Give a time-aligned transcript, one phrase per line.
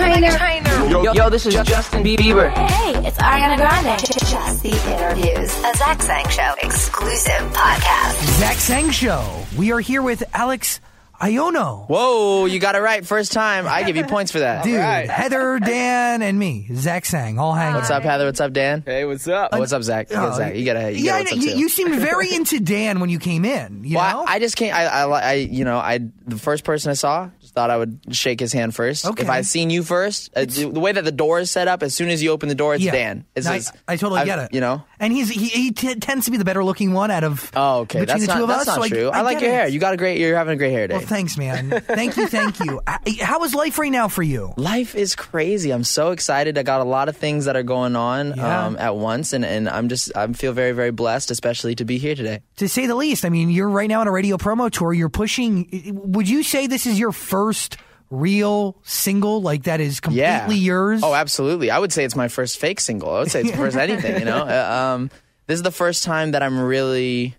[0.00, 0.88] Trainer.
[0.88, 2.50] Yo, yo, this is Justin Bieber.
[2.50, 4.00] Hey, it's Ariana Grande.
[4.00, 5.54] Just the interviews.
[5.62, 8.38] A Zach Sang Show exclusive podcast.
[8.38, 9.44] Zach Sang Show.
[9.58, 10.80] We are here with Alex
[11.20, 11.86] Aiono.
[11.86, 13.66] Whoa, you got it right first time.
[13.68, 14.64] I give you points for that.
[14.64, 17.74] Dude, Heather, Dan, and me, Zach Sang, all hanging.
[17.74, 18.24] What's up, Heather?
[18.24, 18.82] What's up, Dan?
[18.86, 19.50] Hey, what's up?
[19.52, 20.06] Oh, what's up, Zach?
[20.10, 21.52] Oh, yeah, Zach, you gotta, you yeah, gotta I what's know.
[21.52, 23.84] up you, you seemed very into Dan when you came in.
[23.84, 24.24] You well, know?
[24.26, 24.74] I, I just can't.
[24.74, 28.00] I, I, I, you know, I the first person I saw just thought I would
[28.12, 29.04] shake his hand first.
[29.06, 29.22] Okay.
[29.22, 31.94] If I seen you first, uh, the way that the door is set up, as
[31.94, 32.92] soon as you open the door, it's yeah.
[32.92, 33.24] Dan.
[33.34, 34.54] It's I, his- I totally I've- get it.
[34.54, 34.84] You know.
[35.00, 37.80] And he's he, he t- tends to be the better looking one out of Oh,
[37.80, 38.00] okay.
[38.00, 38.42] between That's the two not.
[38.42, 38.66] of That's us.
[38.68, 39.08] not so I- true.
[39.08, 39.54] I, I like your it.
[39.54, 39.68] hair.
[39.68, 40.18] You got a great.
[40.20, 40.96] You're having a great hair day.
[40.98, 41.70] Well, thanks, man.
[41.70, 42.80] thank you, thank you.
[43.20, 44.52] How is life right now for you?
[44.56, 45.70] Life is crazy.
[45.72, 46.56] I'm so excited.
[46.58, 48.66] I got a lot of things that are going on Yeah.
[48.66, 51.98] um, at once, and, and I'm just I feel very very blessed, especially to be
[51.98, 52.40] here today.
[52.58, 54.92] To say the least, I mean, you're right now on a radio promo tour.
[54.92, 55.92] You're pushing.
[56.12, 57.76] Would you say this is your first
[58.10, 60.48] real single, like that is completely yeah.
[60.48, 61.00] yours?
[61.02, 61.70] Oh, absolutely.
[61.70, 63.10] I would say it's my first fake single.
[63.10, 64.18] I would say it's the first anything.
[64.18, 65.10] You know, Uh, um,
[65.46, 67.36] this is the first time that I'm really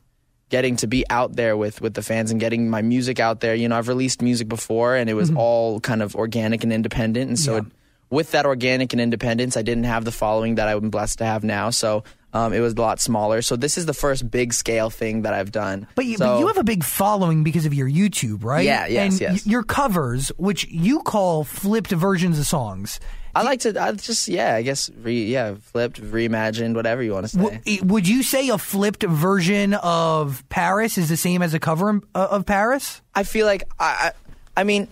[0.49, 3.55] getting to be out there with with the fans and getting my music out there.
[3.55, 7.27] You know, I've released music before, and it was all kind of organic and independent,
[7.29, 7.61] and so.
[7.61, 7.67] Mm-hmm.
[7.67, 7.71] Yeah.
[7.71, 7.77] It,
[8.11, 11.43] with that organic and independence, I didn't have the following that I'm blessed to have
[11.43, 11.71] now.
[11.71, 13.41] So um, it was a lot smaller.
[13.41, 15.87] So this is the first big scale thing that I've done.
[15.95, 18.63] But you, so, but you have a big following because of your YouTube, right?
[18.65, 19.45] Yeah, yes, and yes.
[19.45, 22.99] y- your covers, which you call flipped versions of songs.
[23.33, 23.81] I like to.
[23.81, 24.55] I just yeah.
[24.55, 27.39] I guess re, yeah, flipped, reimagined, whatever you want to say.
[27.65, 31.89] W- would you say a flipped version of Paris is the same as a cover
[31.89, 33.01] of- of Paris?
[33.15, 34.11] I feel like I,
[34.55, 34.89] I, I mean,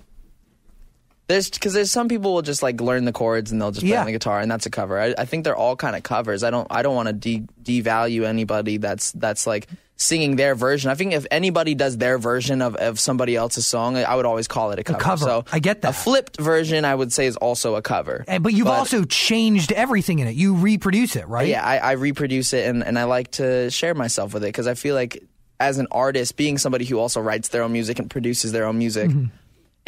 [1.30, 3.92] there's because there's some people will just like learn the chords and they'll just play
[3.92, 4.02] Yeah.
[4.02, 5.00] on the guitar and that's a cover.
[5.00, 6.44] I, I think they're all kind of covers.
[6.44, 10.90] I don't I don't want to de- devalue anybody that's that's like singing their version.
[10.90, 14.48] I think if anybody does their version of, of somebody else's song, I would always
[14.48, 15.00] call it a cover.
[15.00, 15.26] cover.
[15.26, 15.90] So I get that.
[15.90, 18.24] A flipped version, I would say, is also a cover.
[18.28, 20.36] And, but you've also changed everything in it.
[20.36, 21.48] You reproduce it, right?
[21.50, 24.68] yeah, I, I reproduce it and, and I like to share myself with it because
[24.68, 25.22] I feel like
[25.60, 28.78] as an artist, being somebody who also writes their own music and produces their own
[28.78, 29.26] music, Mm-hmm.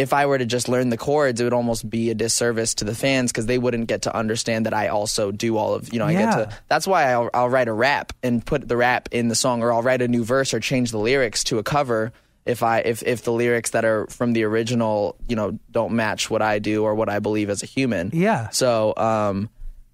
[0.01, 2.85] If I were to just learn the chords, it would almost be a disservice to
[2.85, 5.99] the fans because they wouldn't get to understand that I also do all of you
[5.99, 6.05] know.
[6.07, 6.25] I Yeah.
[6.25, 6.57] get to.
[6.67, 9.71] That's why I'll, I'll write a rap and put the rap in the song, or
[9.71, 12.11] I'll write a new verse or change the lyrics to a cover.
[12.45, 16.29] If I if if the lyrics that are from the original, you know, don't match
[16.29, 18.09] what I do or what I believe as a human.
[18.13, 18.49] Yeah.
[18.49, 19.49] So um,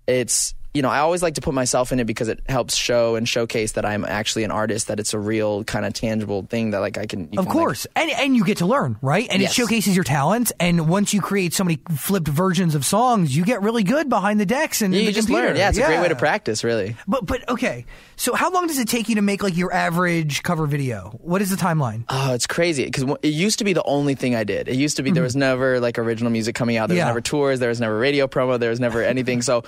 [0.08, 3.16] it's you know I always like to put myself in it because it helps show
[3.16, 4.88] and showcase that I'm actually an artist.
[4.88, 7.22] That it's a real kind of tangible thing that like I can.
[7.32, 9.28] you Of can, like- course, and and you get to learn, right?
[9.30, 9.52] And Yes.
[9.52, 10.52] it showcases your talent.
[10.60, 14.40] And once you create so many flipped versions of songs, you get really good behind
[14.40, 15.48] the decks and Yeah, the you just computer.
[15.50, 15.58] learn.
[15.58, 16.96] Yeah, it's a great way to practice, really.
[17.08, 20.44] But but okay, so how long does it take you to make like your average
[20.44, 21.18] cover video?
[21.22, 22.04] What is the timeline?
[22.10, 24.68] Oh, it's crazy because it used to be the only thing I did.
[24.68, 26.90] It used to be there was never like original music coming out.
[26.90, 27.00] There Mm-hmm.
[27.00, 27.06] Yeah.
[27.06, 27.60] was never tours.
[27.60, 28.60] There was never radio promo.
[28.60, 29.42] There was never anything.
[29.42, 29.64] So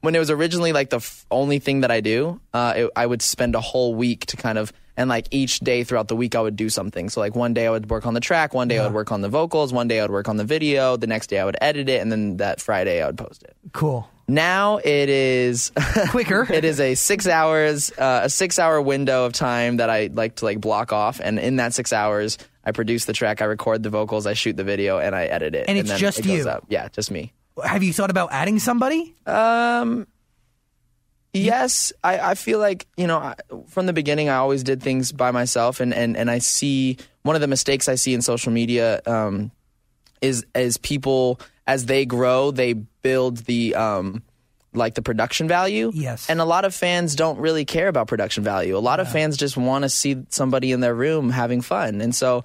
[0.00, 3.06] when it was originally like the f- only thing that I do, uh, it, I
[3.06, 6.34] would spend a whole week to kind of and like each day throughout the week
[6.34, 7.08] I would do something.
[7.08, 9.12] So like one day I would work on the track, one day I would work
[9.12, 11.44] on the vocals, one day I would work on the video, the next day I
[11.44, 13.56] would edit it, and then that Friday I would post it.
[13.72, 14.08] Cool.
[14.28, 15.72] Now it is
[16.10, 16.46] Quicker.
[16.52, 20.36] it is a six hours, uh, a six hour window of time that I like
[20.36, 23.82] to like block off, and in that six hours, I produce the track, I record
[23.82, 25.64] the vocals, I shoot the video, and I edit it.
[25.66, 26.48] And it's then just it goes you?
[26.48, 26.66] Up.
[26.68, 27.32] Yeah, just me.
[27.60, 29.14] Have you thought about adding somebody?
[29.26, 30.06] Um,
[31.32, 33.34] yes, I, I feel like you know I,
[33.68, 37.36] from the beginning I always did things by myself, and and and I see one
[37.36, 39.50] of the mistakes I see in social media um,
[40.20, 44.22] is is people as they grow they build the um
[44.72, 45.90] like the production value.
[45.94, 46.28] Yes.
[46.30, 48.76] And a lot of fans don't really care about production value.
[48.76, 52.00] A lot of fans just want to see somebody in their room having fun.
[52.00, 52.44] And so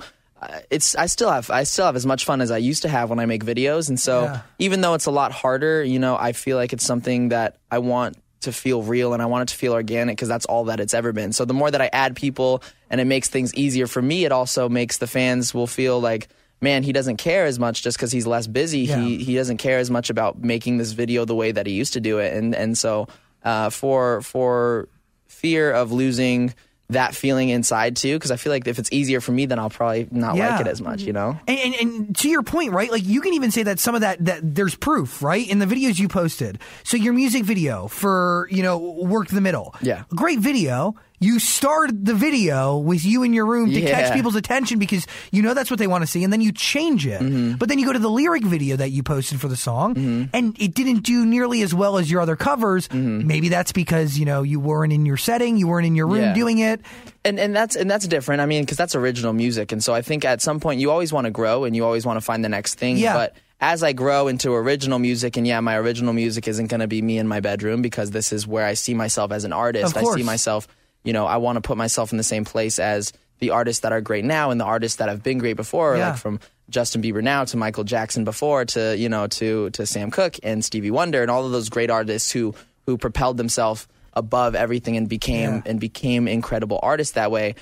[0.69, 3.09] it's I still have I still have as much fun as I used to have
[3.09, 3.89] when I make videos.
[3.89, 4.41] And so Yeah.
[4.59, 7.79] even though it's a lot harder, you know, I feel like it's something that I
[7.79, 10.79] want to feel real and I want it to feel organic because that's all that
[10.79, 11.33] it's ever been.
[11.33, 14.31] So the more that I add people and it makes things easier for me, it
[14.31, 16.27] also makes the fans will feel like
[16.61, 18.81] man, he doesn't care as much just because he's less busy.
[18.81, 18.99] Yeah.
[18.99, 21.93] He he doesn't care as much about making this video the way that he used
[21.93, 22.33] to do it.
[22.33, 23.07] And and so
[23.43, 24.89] uh, for for
[25.27, 26.53] fear of losing
[26.89, 29.69] that feeling inside too, because I feel like if it's easier for me, then I'll
[29.71, 30.51] probably not Yeah.
[30.57, 31.01] like it as much.
[31.01, 31.39] You know.
[31.47, 32.91] And, and, and to your point, right?
[32.91, 35.65] Like you can even say that some of that that there's proof, right, in the
[35.65, 36.59] videos you posted.
[36.83, 40.03] So your music video for you know work the middle, Yeah.
[40.09, 40.95] great video.
[41.19, 45.41] You started the video with you in your room to catch people's attention because you
[45.41, 47.21] know that's what they want to see, and then you change it.
[47.21, 47.55] Mm-hmm.
[47.55, 50.55] But then you go to the lyric video that you posted for the song, and
[50.59, 52.91] it didn't do nearly as well as your other covers.
[52.91, 56.15] Maybe that's because you know you weren't in your setting, you weren't in your room
[56.15, 56.25] Mm-hmm.
[56.29, 56.33] Yeah.
[56.33, 56.81] doing it.
[57.25, 58.41] and and that's and that's different.
[58.41, 61.11] I mean, because that's original music, and so I think at some point you always
[61.13, 62.97] want to grow and you always want to find the next thing.
[62.97, 63.13] Yeah.
[63.13, 66.87] But as I grow into original music, and yeah, my original music isn't going to
[66.87, 69.95] be me in my bedroom because this is where I see myself as an artist.
[69.95, 70.67] I see myself,
[71.05, 73.91] you know, I want to put myself in the same place as the artists that
[73.93, 76.09] are great now and the artists that have been great before, Yeah.
[76.11, 80.09] like from Justin Bieber now to Michael Jackson before to you know to to Sam
[80.11, 82.53] Cooke and Stevie Wonder and all of those great artists who
[82.85, 85.61] who propelled themselves above everything and became Yeah.
[85.65, 87.55] and became incredible artists that way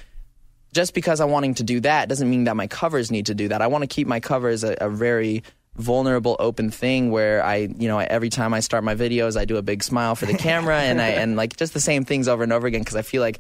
[0.74, 3.48] just because I'm wanting to do that doesn't mean that my covers need to do
[3.50, 3.62] that.
[3.62, 5.44] I want to keep my covers a, a very
[5.75, 9.58] vulnerable, open thing where I, you know, every time I start my videos, I do
[9.58, 12.44] a big smile for the camera and I and like just the same things over
[12.44, 13.40] and over again because I feel like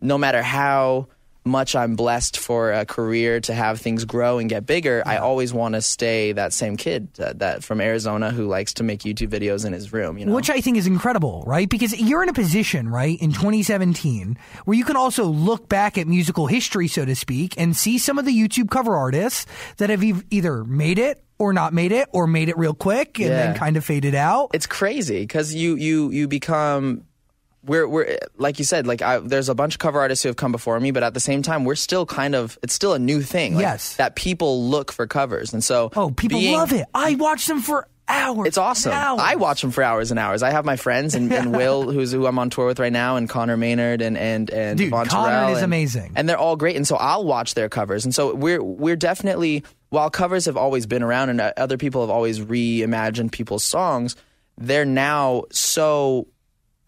[0.00, 1.08] no matter how
[1.44, 5.52] much I'm blessed for a career to have things grow and get bigger, I always
[5.52, 9.28] want to stay that same kid uh, that from Arizona who likes to make YouTube
[9.28, 10.16] videos in his room.
[10.18, 11.68] You know, Which I think is incredible, right?
[11.68, 16.06] Because you're in a position, right, in 2017, where you can also look back at
[16.06, 19.46] musical history, so to speak, and see some of the YouTube cover artists
[19.76, 23.18] that have ev- either made it or not made it, or made it real quick
[23.18, 24.50] and then kind of faded out.
[24.54, 27.02] it's crazy because you you you become
[27.66, 30.36] we're we're like you said like I, there's a bunch of cover artists who have
[30.36, 32.98] come before me but at the same time we're still kind of it's still a
[32.98, 33.96] new thing like, Yes.
[33.96, 36.86] that people look for covers and so oh, people being- love it.
[36.94, 38.46] I watch them for hours.
[38.48, 38.92] it's awesome.
[38.92, 39.20] hours.
[39.22, 40.42] I watch them for hours and hours.
[40.42, 43.16] I have my friends and, and Will, who's who I'm on tour with right now,
[43.16, 46.12] and Connor Maynard and and and Dude, Connor Terrell, is and- amazing.
[46.16, 46.76] and they're all great.
[46.76, 48.04] And so I'll watch their covers.
[48.04, 52.02] And so we're we're definitely while covers have always been around and uh, other people
[52.02, 54.16] have always reimagined people's songs,
[54.58, 56.26] they're now so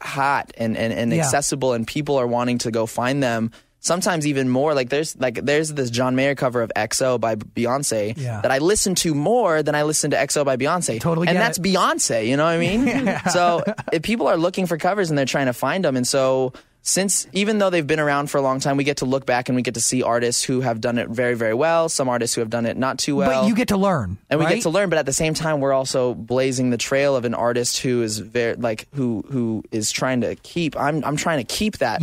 [0.07, 1.23] hot and and, and Yeah.
[1.25, 3.51] accessible, and people are wanting to go find them.
[3.81, 8.15] Sometimes even more like there's like there's this John Mayer cover of XO by Beyonce
[8.17, 8.41] Yeah.
[8.41, 10.99] that I listen to more than I listen to XO by Beyonce.
[11.01, 11.63] Totally and that's it.
[11.63, 13.21] Beyonce, you know what I mean?
[13.33, 13.63] So
[13.93, 16.53] if people are looking for covers and they're trying to find them, and so
[16.87, 19.49] since even though they've been around for a long time, we get to look back
[19.49, 21.89] and we get to see artists who have done it very, very well.
[21.89, 23.43] Some artists who have done it not too well.
[23.43, 24.19] but you get to learn.
[24.31, 24.55] and we right?
[24.55, 27.35] get to learn, but at the same time, we're also blazing the trail of an
[27.35, 30.77] artist who is very like who who is trying to keep.
[30.77, 32.01] I'm I'm trying to keep that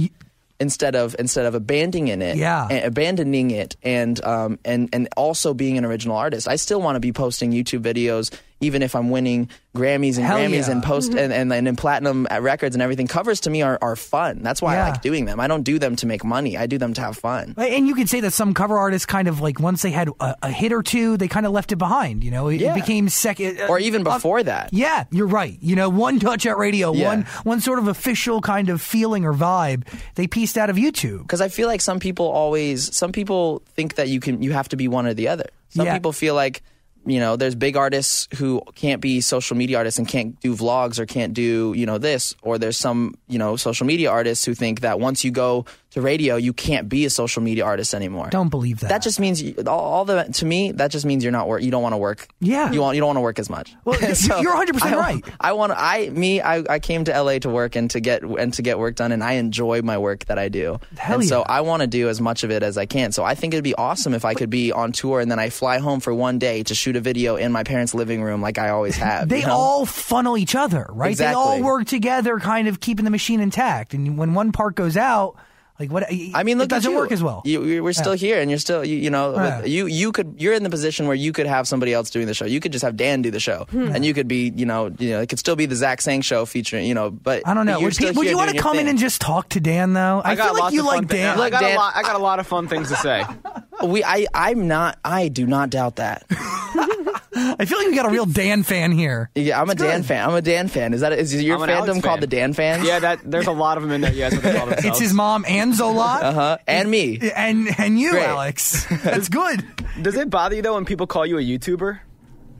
[0.60, 2.36] instead of instead of abandoning it.
[2.36, 2.68] Yeah.
[2.68, 6.50] abandoning it, and um and and also being an original artist.
[6.50, 10.38] I still want to be posting YouTube videos, even if I'm winning Grammys and Hell
[10.38, 10.62] Grammys yeah.
[10.62, 10.72] Mm-hmm.
[10.72, 13.08] and post and, and and platinum at records and everything.
[13.08, 14.40] Covers to me are are fun.
[14.42, 14.86] That's why Yeah.
[14.86, 15.40] I like doing them.
[15.40, 16.58] I don't do them to make money.
[16.58, 17.56] I do them to have fun.
[17.58, 20.36] And you could say that some cover artists kind of like once they had a,
[20.44, 22.24] a hit or two, they kind of left it behind.
[22.24, 24.70] You know, it, it became second, uh, Or even uh, before that.
[24.74, 25.58] Yeah, you're right.
[25.62, 27.08] You know, one touch at radio, Yeah.
[27.08, 31.20] one one sort of official kind of feeling or vibe they pieced out of YouTube.
[31.24, 34.70] because I feel like some people always some people think that you can you have
[34.70, 35.46] to be one or the other.
[35.70, 35.94] Some Yeah.
[35.96, 36.62] people feel like
[37.06, 41.00] you know there's big artists who can't be social media artists and can't do vlogs
[41.00, 44.54] or can't do you know this or there's some you know social media artists who
[44.54, 48.28] think that once you go to radio you can't be a social media artist anymore.
[48.32, 48.90] Don't believe that.
[48.90, 51.62] that just means you, all, all the to me that just means you're not work
[51.62, 52.72] you don't want to work Yeah.
[52.72, 55.24] you want you don't want to work as much Well, y- you're 100% right.
[55.40, 58.54] I want I me I, I came to LA to work and to get and
[58.56, 61.44] to get work done and I enjoy my work that I do Hell and so.
[61.44, 63.64] I want to do as much of it as I can so I think it'd
[63.64, 66.40] be awesome if I could be on tour and then I fly home for one
[66.40, 69.42] day to shoot a video in my parents living room like I always have they
[69.42, 69.54] you know?
[69.54, 71.18] all funnel each other, right?
[71.18, 73.94] They all work together, kind of keeping the machine intact.
[73.94, 75.36] And when one part goes out,
[75.84, 76.04] like what?
[76.34, 76.98] I mean, look it doesn't you.
[76.98, 77.42] work as well.
[77.46, 79.60] You, you- we're still here, and you're still, you, you know, Yeah.
[79.62, 82.28] with- you you could you're in the position where you could have somebody else doing
[82.28, 82.46] the show.
[82.46, 83.90] You could just have Dan do the show, Hmm.
[83.96, 86.22] and you could be, you know, you know, it could still be the Zach Sang
[86.22, 87.80] show featuring, you know, but I don't know.
[87.82, 89.94] Would, still pe- would you want to your come in and just talk to Dan
[89.94, 90.22] though?
[90.24, 91.40] I, I feel like you like fun thi- Dan.
[91.40, 91.94] I got Dan- a lot.
[91.96, 93.24] I got a lot of fun things to say.
[93.84, 96.26] we I I'm not I do not doubt that.
[97.36, 99.30] I feel like we got a real Dan fan here.
[99.36, 100.08] Yeah, I'm a Dan good.
[100.08, 100.30] fan.
[100.30, 100.94] I'm a Dan fan.
[100.94, 102.86] Is that is your fandom Alex called the Dan fans?
[102.86, 104.14] Yeah, that there's a lot of them in there.
[104.14, 104.70] Yes, what they call.
[104.84, 106.24] It's his mom and Zolat.
[106.24, 106.58] uh-huh.
[106.68, 107.20] and me.
[107.36, 108.24] And and you, Great.
[108.26, 108.86] Alex.
[109.04, 109.66] That's good.
[110.02, 112.00] Does it bother you though when people call you a YouTuber?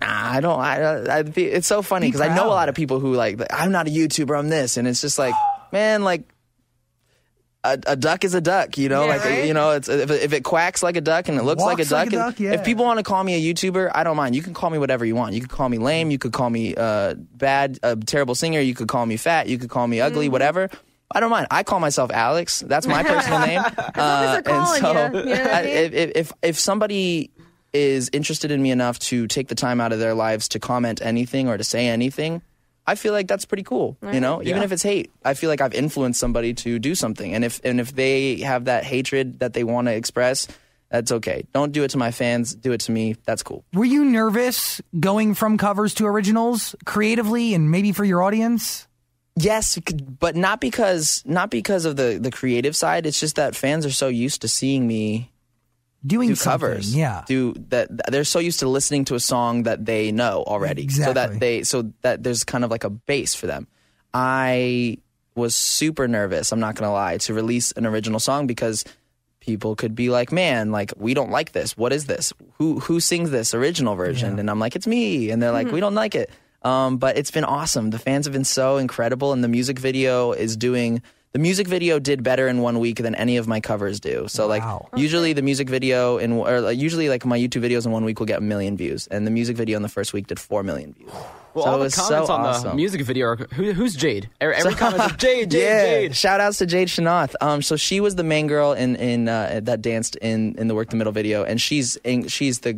[0.02, 0.60] Nah, I don't.
[0.60, 3.42] I, I, I it's so funny because I know a lot of people who like
[3.52, 4.38] I'm not a YouTuber.
[4.38, 5.36] I'm this, and it's just like,
[5.72, 6.33] man, like.
[7.66, 9.04] A, a duck is a duck, you know.
[9.04, 9.46] Yeah, like right?
[9.46, 11.78] you know, it's if it, if it quacks like a duck and it looks like
[11.78, 12.20] a Walks like duck.
[12.20, 12.54] a and duck, yeah.
[12.54, 14.36] If people want to call me a YouTuber, I don't mind.
[14.36, 15.34] You can call me whatever you want.
[15.34, 16.12] You could call me lame.
[16.12, 18.60] You could call me uh, bad, a terrible singer.
[18.60, 19.48] You could call me fat.
[19.48, 20.26] You could call me ugly.
[20.26, 20.34] Mm-hmm.
[20.34, 20.70] Whatever.
[21.16, 21.48] I don't mind.
[21.52, 22.60] I call myself Alex.
[22.68, 23.62] That's my personal name.
[23.62, 25.72] long as they're you, you know I I- mean?
[25.72, 27.30] if, if if if somebody
[27.72, 31.02] is interested in me enough to take the time out of their lives to comment
[31.02, 32.42] anything or to say anything,
[32.86, 33.98] I feel like that's pretty cool.
[34.12, 37.34] You know, even if it's hate, I feel like I've influenced somebody to do something.
[37.34, 40.48] And if and if they have that hatred that they want to express,
[40.90, 41.46] that's okay.
[41.54, 42.54] Don't do it to my fans.
[42.54, 43.16] Do it to me.
[43.26, 43.64] That's cool.
[43.74, 48.88] Were you nervous going from covers to originals creatively and maybe for your audience?
[49.36, 49.80] Yes,
[50.20, 53.06] but not because not because of the the creative side.
[53.06, 55.32] It's just that fans are so used to seeing me
[56.06, 56.96] Doing do something, covers.
[56.96, 57.24] yeah.
[57.26, 60.84] Do that they're so used to listening to a song that they know already.
[60.84, 61.10] exactly.
[61.10, 63.68] So that they so that there's kind of like a base for them.
[64.14, 64.98] I
[65.36, 68.86] was super nervous, I'm not going to lie, to release an original song because
[69.40, 71.76] people could be like, "Man, like we don't like this.
[71.76, 72.34] What is this?
[72.58, 75.80] Who who sings this original version?" And I'm like, "It's me." And they're like, "We
[75.80, 76.30] don't like it."
[76.64, 77.90] Um, but it's been awesome.
[77.90, 81.02] The fans have been so incredible, and the music video is doing.
[81.34, 84.28] The music video did better in one week than any of my covers do.
[84.28, 84.88] So Wow.
[84.92, 88.06] like usually the music video in or like, usually like my YouTube videos in one
[88.06, 90.40] week will get a million views, and the music video in the first week did
[90.40, 91.10] four million views.
[91.56, 92.70] Well, so all it the was comments so on awesome.
[92.70, 94.30] the music video are who, who's Jade?
[94.42, 96.16] Every, every comment is Jade, Jade, yeah, Jade.
[96.16, 97.34] shout outs to Jade Chynoweth.
[97.42, 100.76] Um, so she was the main girl in in uh, that danced in in the
[100.76, 102.74] work the middle video, and she's in, she's the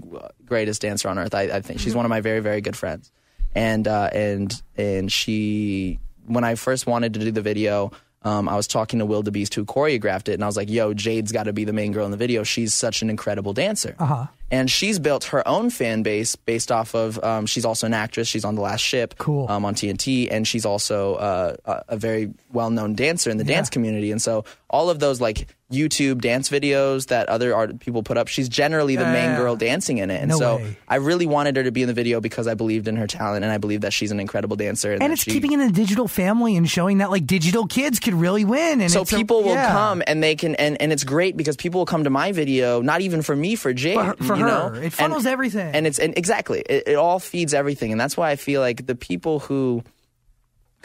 [0.46, 1.36] greatest dancer on earth.
[1.36, 3.12] I, I think she's one of my very very good friends,
[3.54, 7.92] and uh, and and she when I first wanted to do the video.
[8.26, 11.32] Um, I was talking to WilldaBeast who choreographed it, and I was like, "Yo, Jade's
[11.32, 12.44] got to be the main girl in the video.
[12.44, 14.26] She's such an incredible dancer." Uh-huh.
[14.52, 17.22] And she's built her own fan base based off of.
[17.24, 18.28] Um, she's also an actress.
[18.28, 19.48] She's on The Last Ship, Cool.
[19.50, 23.70] um, on TNT, and she's also uh, a, a very well-known dancer in the dance
[23.70, 24.12] community.
[24.12, 28.28] And so all of those like YouTube dance videos that other art people put up,
[28.28, 30.22] she's generally the main girl dancing in it.
[30.22, 30.78] And No so way.
[30.88, 33.44] I really wanted her to be in the video because I believed in her talent
[33.44, 34.94] and I believe that she's an incredible dancer.
[34.94, 38.00] And, And it's she- keeping in a digital family and showing that like digital kids
[38.00, 38.80] could really win.
[38.82, 39.72] And so it's a- people will yeah.
[39.72, 42.82] come and they can and, and it's great because people will come to my video
[42.82, 44.72] not even for me for Jade For her- for you her.
[44.74, 44.82] know?
[44.82, 45.74] It funnels And- everything.
[45.76, 48.86] and it's and exactly it, it all feeds everything and that's why I feel like
[48.86, 49.84] the people who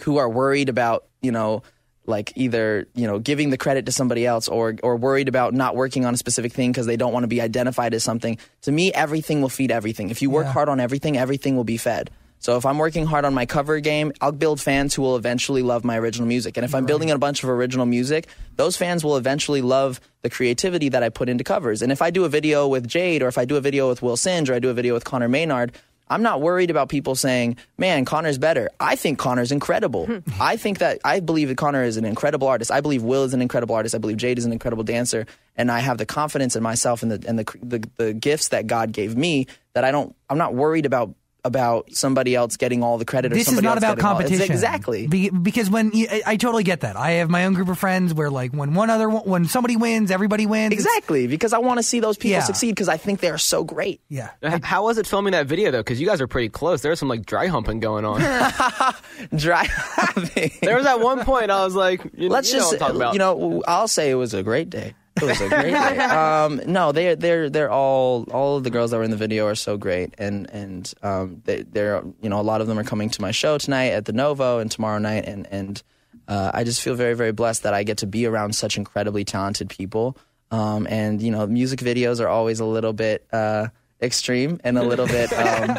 [0.03, 1.63] who are worried about you know
[2.07, 5.77] like either you know giving the credit to somebody else or or worried about not
[5.77, 8.73] working on a specific thing because they don't want to be identified as something to
[8.73, 10.53] me everything will feed everything if you work Yeah.
[10.53, 13.79] hard on everything everything will be fed so if i'm working hard on my cover
[13.79, 17.11] game i'll build fans who will eventually love my original music and if i'm building
[17.11, 21.29] a bunch of original music those fans will eventually love the creativity that i put
[21.29, 23.61] into covers and if i do a video with jade or if i do a
[23.61, 25.73] video with will singe or i do a video with connor maynard
[26.11, 28.69] I'm not worried about people saying, man, Connor's better.
[28.81, 30.07] I think Connor's incredible.
[30.07, 30.19] Hmm.
[30.41, 32.73] I think that I believe that Connor is an incredible artist.
[32.73, 33.95] I believe Will is an incredible artist.
[33.95, 35.27] I believe Jade is an incredible dancer.
[35.57, 38.67] And I have the confidence in myself and the, and the, the, the gifts that
[38.67, 42.99] God gave me that I don't, I'm not worried about, about somebody else getting all
[42.99, 44.53] the credit or This is not else about getting all- it's competition.
[44.53, 45.07] exactly.
[45.07, 46.97] Be- because when you, I, I totally get that.
[46.97, 50.11] I have my own group of friends where like when one other when somebody wins,
[50.11, 50.73] everybody wins.
[50.73, 51.27] Exactly.
[51.27, 52.43] Because I want to see those people Yeah.
[52.43, 54.01] succeed because I think they are so great.
[54.09, 54.31] Yeah.
[54.43, 55.81] H- How was it filming that video though?
[55.81, 56.83] Because you guys are pretty close.
[56.83, 58.21] There was some like dry humping going on.
[59.37, 59.67] Dry.
[59.71, 60.51] Humping.
[60.63, 62.79] there was at one point I was like, you, Let's you know just, what I'm
[62.89, 63.13] talking about.
[63.15, 64.95] you know, I'll say it was a great day.
[65.17, 65.97] It was a great day.
[66.11, 69.47] Um, no, they're they're they're all all of the girls that were in the video
[69.47, 72.85] are so great, and and um, they, they're you know a lot of them are
[72.85, 75.83] coming to my show tonight at the Novo and tomorrow night, and and
[76.29, 79.25] uh, I just feel very very blessed that I get to be around such incredibly
[79.25, 80.17] talented people.
[80.51, 83.27] Um, and you know, music videos are always a little bit.
[83.33, 83.69] Uh,
[84.03, 85.77] extreme and a little bit um,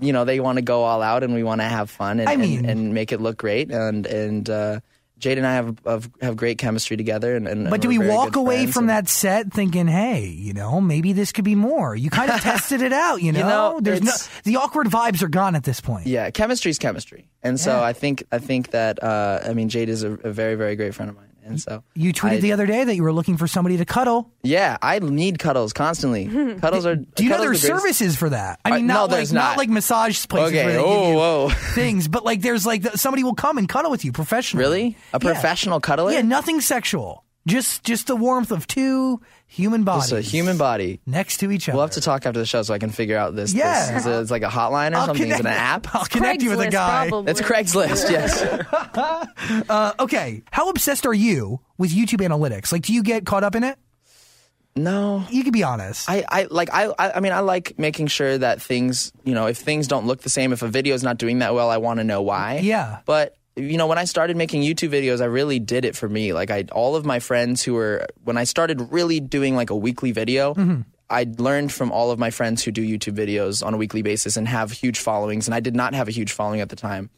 [0.00, 2.28] you know they want to go all out and we want to have fun and,
[2.28, 4.78] I mean- and, and make it look great and and uh,
[5.18, 8.36] Jade and I have, have have great chemistry together and, and But do we walk
[8.36, 11.94] away from and- that set thinking, hey, you know, maybe this could be more?
[11.94, 13.48] You kind of tested it out, you know?
[13.48, 16.06] know, There's no the awkward vibes are gone at this point.
[16.06, 17.82] yeah chemistry's chemistry and so Yeah.
[17.84, 20.94] I think I think that uh, I mean Jade is a, a very very great
[20.94, 23.36] friend of mine and so You tweeted I- the other day that you were looking
[23.36, 24.30] for somebody to cuddle.
[24.42, 26.26] yeah I need cuddles constantly
[26.60, 28.60] cuddles are Do you know cuddles there's are the greatest- services for that?
[28.64, 29.40] I Uh, mean, no, not like there's not.
[29.50, 29.56] not.
[29.58, 31.48] like massage places Okay, where they oh, give you whoa.
[31.74, 34.64] things, but like there's like the, somebody will come and cuddle with you professionally.
[34.64, 35.32] really a Yeah.
[35.32, 37.23] professional cuddler Yeah, nothing sexual.
[37.46, 40.10] Just just the warmth of two human bodies.
[40.10, 41.76] it's a human body next to each other.
[41.76, 43.52] We'll have to talk after the show so I can figure out this.
[43.52, 43.92] Yeah.
[43.92, 45.30] this is a, it's like a hotline or I'll something.
[45.30, 45.94] Is it an app?
[45.94, 47.08] I'll connect you with a Craigslist, guy.
[47.10, 47.30] probably.
[47.30, 48.10] It's Craigslist.
[48.10, 49.24] Yes.
[49.68, 52.72] Uh, okay, how obsessed are you with YouTube analytics?
[52.72, 53.76] Like, do you get caught up in it?
[54.76, 55.24] no.
[55.30, 56.08] You can be honest.
[56.10, 59.46] I, I like I, I I mean I like making sure that things you know
[59.46, 61.76] if things don't look the same if a video is not doing that well I
[61.76, 63.00] want to know why Yeah.
[63.06, 66.32] but you know when I started making YouTube videos I really did it for me
[66.32, 69.76] like I all of my friends who were when I started really doing like a
[69.76, 70.82] weekly video mm-hmm.
[71.10, 74.36] I learned from all of my friends who do YouTube videos on a weekly basis
[74.36, 77.10] and have huge followings and I did not have a huge following at the time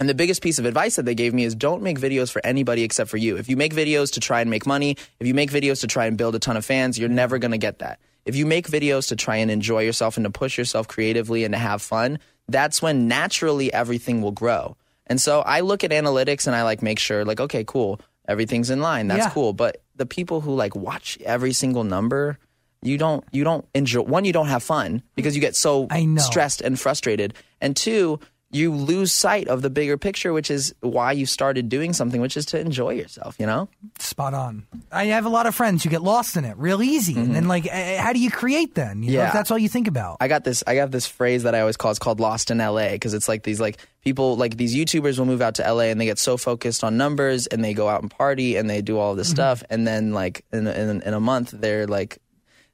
[0.00, 2.40] and the biggest piece of advice that they gave me is don't make videos for
[2.42, 3.36] anybody except for you.
[3.36, 6.06] If you make videos to try and make money, if you make videos to try
[6.06, 8.00] and build a ton of fans, you're never going to get that.
[8.24, 11.52] If you make videos to try and enjoy yourself and to push yourself creatively and
[11.52, 14.74] to have fun, that's when naturally everything will grow.
[15.10, 18.70] And so I look at analytics and I like make sure like okay, cool, everything's
[18.70, 19.08] in line.
[19.08, 19.30] That's Yeah.
[19.30, 19.52] cool.
[19.52, 22.38] But the people who like watch every single number,
[22.80, 26.04] you don't you don't enjoy one you don't have fun because you get so I
[26.06, 26.22] know.
[26.22, 27.34] stressed and frustrated.
[27.60, 28.20] And two,
[28.52, 32.36] you lose sight of the bigger picture, which is why you started doing something, which
[32.36, 33.68] is to enjoy yourself, you know?
[34.00, 34.66] Spot on.
[34.90, 37.14] I have a lot of friends who get lost in it real easy.
[37.16, 39.02] And then, like, eh, how do you create then?
[39.02, 39.14] You know, Mm-hmm.
[39.20, 39.26] Yeah.
[39.28, 40.16] if that's all you think about.
[40.20, 40.64] I got this.
[40.66, 41.90] I got this phrase that I always call.
[41.92, 45.26] It's called "lost in LA" because it's like these like people like these YouTubers will
[45.26, 48.02] move out to LA and they get so focused on numbers and they go out
[48.02, 51.20] and party and they do all this stuff and then like in in, in a
[51.20, 52.18] month they're like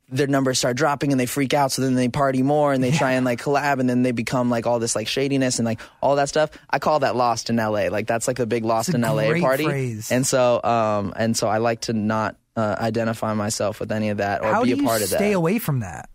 [0.09, 2.93] their numbers start dropping and they freak out so then they party more and they
[2.93, 5.81] try and like collab and then they become like all this like shadiness and like
[6.01, 8.95] all that stuff i call that lost in la like that's like the big lost
[8.95, 10.13] in la party phrase.
[10.13, 14.19] and so um and so i like to not uh, identify myself with any of
[14.19, 16.09] that or How be a part of that stay away from that?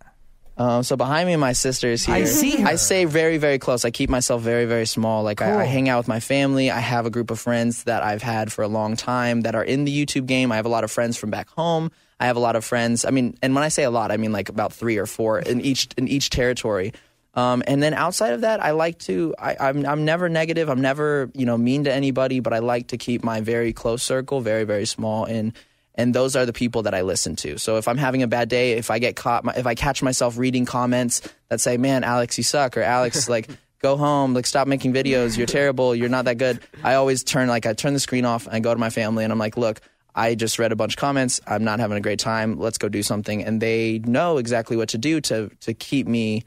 [0.58, 2.16] um, so behind me, my sister is here.
[2.16, 2.68] I see her.
[2.68, 3.84] I stay very, very close.
[3.84, 5.24] I keep myself very, very small.
[5.24, 6.70] Like I, I hang out with my family.
[6.70, 9.64] I have a group of friends that I've had for a long time that are
[9.64, 10.52] in the YouTube game.
[10.52, 11.90] I have a lot of friends from back home.
[12.22, 13.04] I have a lot of friends.
[13.04, 15.40] I mean, and when I say a lot, I mean like about three or four
[15.40, 16.94] in each in each territory.
[17.34, 19.34] Um, and then outside of that, I like to.
[19.40, 20.70] I, I'm I'm never negative.
[20.70, 22.40] I'm never you know mean to anybody.
[22.40, 25.25] But I like to keep my very close circle very, very small.
[25.25, 25.54] And
[25.96, 27.58] and those are the people that I listen to.
[27.58, 30.38] So if I'm having a bad day, if I get caught, if I catch myself
[30.38, 33.50] reading comments that say, "Man, Alex, you suck," or "Alex, like."
[33.82, 35.36] Go home, like stop making videos.
[35.36, 35.96] You're terrible.
[35.96, 36.60] You're not that good.
[36.84, 39.24] I always turn like I turn the screen off and I go to my family
[39.24, 39.82] and I'm like, look,
[40.15, 41.39] I just read a bunch of comments.
[41.48, 42.60] I'm not having a great time.
[42.60, 43.44] Let's go do something.
[43.44, 46.44] And they know exactly what to do to to keep me,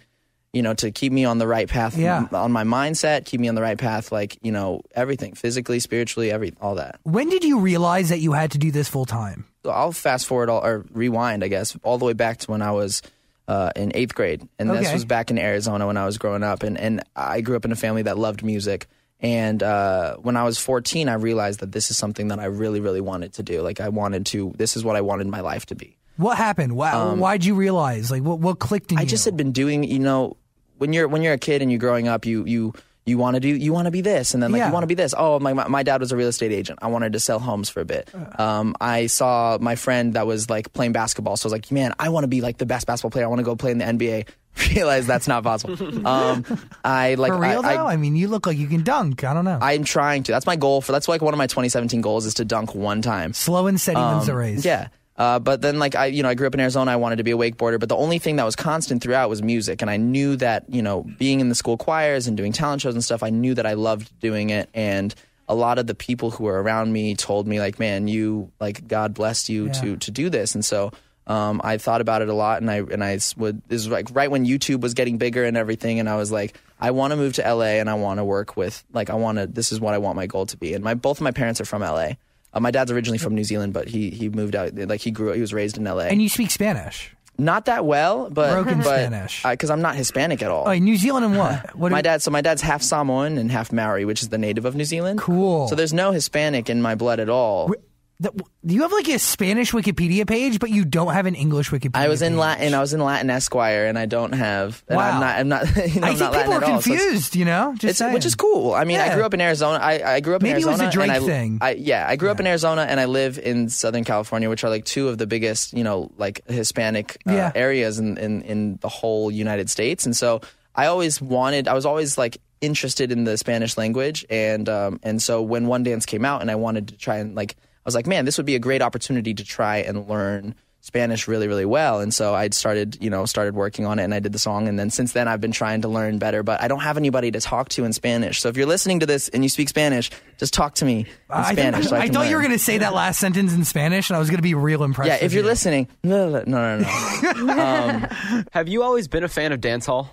[0.53, 2.27] you know, to keep me on the right path Yeah.
[2.33, 6.31] on my mindset, keep me on the right path, like, you know, everything, physically, spiritually,
[6.31, 7.01] every all that.
[7.05, 9.47] When did you realize that you had to do this full time?
[9.65, 12.61] So I'll fast forward all, or rewind, I guess, all the way back to when
[12.63, 13.01] I was
[13.49, 16.63] uh, in eighth grade, and this was back in Arizona when I was growing up,
[16.63, 18.87] and and I grew up in a family that loved music.
[19.21, 22.81] And uh, when I was 14, I realized that this is something that I really,
[22.81, 23.63] really wanted to do.
[23.63, 24.53] Like I wanted to.
[24.57, 25.97] This is what I wanted my life to be.
[26.17, 26.77] What happened?
[26.77, 28.11] Why, why'd you realize?
[28.11, 29.09] Like, what, what clicked in Um, I you?
[29.09, 30.37] just had been doing, you know,
[30.79, 32.73] when you're when you're a kid and you're growing up, you you
[33.07, 34.69] you want to do you want to be this, and then like Yeah.
[34.69, 35.15] you want to be this.
[35.17, 36.79] Oh, my my dad was a real estate agent.
[36.83, 38.11] I wanted to sell homes for a bit.
[38.39, 41.93] Um, I saw my friend that was like playing basketball, so I was like, man,
[41.99, 43.25] I want to be like the best basketball player.
[43.25, 44.29] I want to go play in the NBA.
[44.75, 45.75] Realize that's not possible.
[46.07, 46.45] um,
[46.85, 47.87] I like For real, I, though?
[47.87, 49.25] I, mean, you look like you can dunk.
[49.25, 49.59] I don't know.
[49.61, 50.33] I, I'm trying to.
[50.33, 50.93] That's my goal for.
[50.93, 53.33] That's like one of my 2017 goals is to dunk one time.
[53.33, 54.65] Slow and steady wins the race.
[54.65, 54.89] Um, Yeah.
[55.17, 56.91] Uh, but then, like I, you know, I grew up in Arizona.
[56.91, 59.43] I wanted to be a wakeboarder, but the only thing that was constant throughout was
[59.43, 59.81] music.
[59.81, 62.95] And I knew that, you know, being in the school choirs and doing talent shows
[62.95, 64.69] and stuff, I knew that I loved doing it.
[64.75, 65.15] And
[65.49, 68.89] a lot of the people who were around me told me, like, man, you, like,
[68.89, 70.55] God blessed you to to do this.
[70.55, 70.91] And so,
[71.27, 74.09] um, I thought about it a lot, and I and I would this is like
[74.13, 77.17] right when YouTube was getting bigger and everything, and I was like, I want to
[77.17, 79.47] move to LA, and I want to work with like I want to.
[79.47, 80.75] This is what I want my goal to be.
[80.75, 82.13] And my both of my parents are from LA.
[82.55, 84.75] Uh, my dad's originally from New Zealand, but he he moved out.
[84.75, 86.05] Like he grew, he was raised in LA.
[86.05, 87.15] And you speak Spanish.
[87.37, 89.43] Not that well, but Broken but Spanish.
[89.43, 90.69] because I'm not Hispanic at all.
[90.69, 91.75] Oh, New Zealand and what?
[91.77, 94.39] what my do- dad, so my dad's half Samoan and half Maori, which is the
[94.39, 95.19] native of New Zealand.
[95.19, 95.67] Cool.
[95.67, 97.73] So there's no Hispanic in my blood at all.
[98.21, 98.31] Do
[98.75, 101.97] you have like a Spanish Wikipedia page, but you don't have an English Wikipedia?
[101.97, 102.39] I was in page?
[102.39, 102.75] Latin.
[102.75, 104.83] I was in Latin Esquire, and I don't have.
[104.89, 105.11] And Wow.
[105.11, 105.37] I'm not.
[105.39, 105.77] I'm not.
[105.95, 107.37] You know, I I'm think not Latin people are at all, so confused.
[107.37, 108.73] you know, just It's, which is cool.
[108.73, 109.79] I mean, I grew up in Arizona.
[109.83, 110.89] I, I grew up in Maybe it was Arizona.
[110.89, 111.59] a Drake and I, thing.
[111.61, 114.71] I, yeah, I grew up in Arizona and I live in Southern California, which are
[114.71, 117.53] like two of the biggest, you know, like Hispanic uh, Yeah.
[117.55, 120.07] areas in, in in the whole United States.
[120.07, 120.41] And so
[120.75, 121.69] I always wanted.
[121.69, 125.83] I was always like interested in the Spanish language, and um, and so when One
[125.83, 128.47] Dance came out, and I wanted to try and like, was like, man, this would
[128.47, 130.55] be a great opportunity to try and learn.
[130.81, 134.13] Spanish really, really well, and so I'd started, you know, started working on it, and
[134.13, 136.61] I did the song, and then since then I've been trying to learn better, but
[136.61, 138.39] I don't have anybody to talk to in Spanish.
[138.43, 141.07] So if you're listening to this and you speak Spanish, just talk to me in
[141.31, 141.89] I, Spanish.
[141.89, 144.11] so I, I can thought you were going to say that last sentence in Spanish,
[144.11, 145.09] and I was going to be real impressed.
[145.09, 145.49] Yeah, if you're you.
[145.49, 147.33] listening, no, no, no, no.
[147.45, 147.65] no.
[147.65, 150.09] Um, have you always been a fan of dancehall?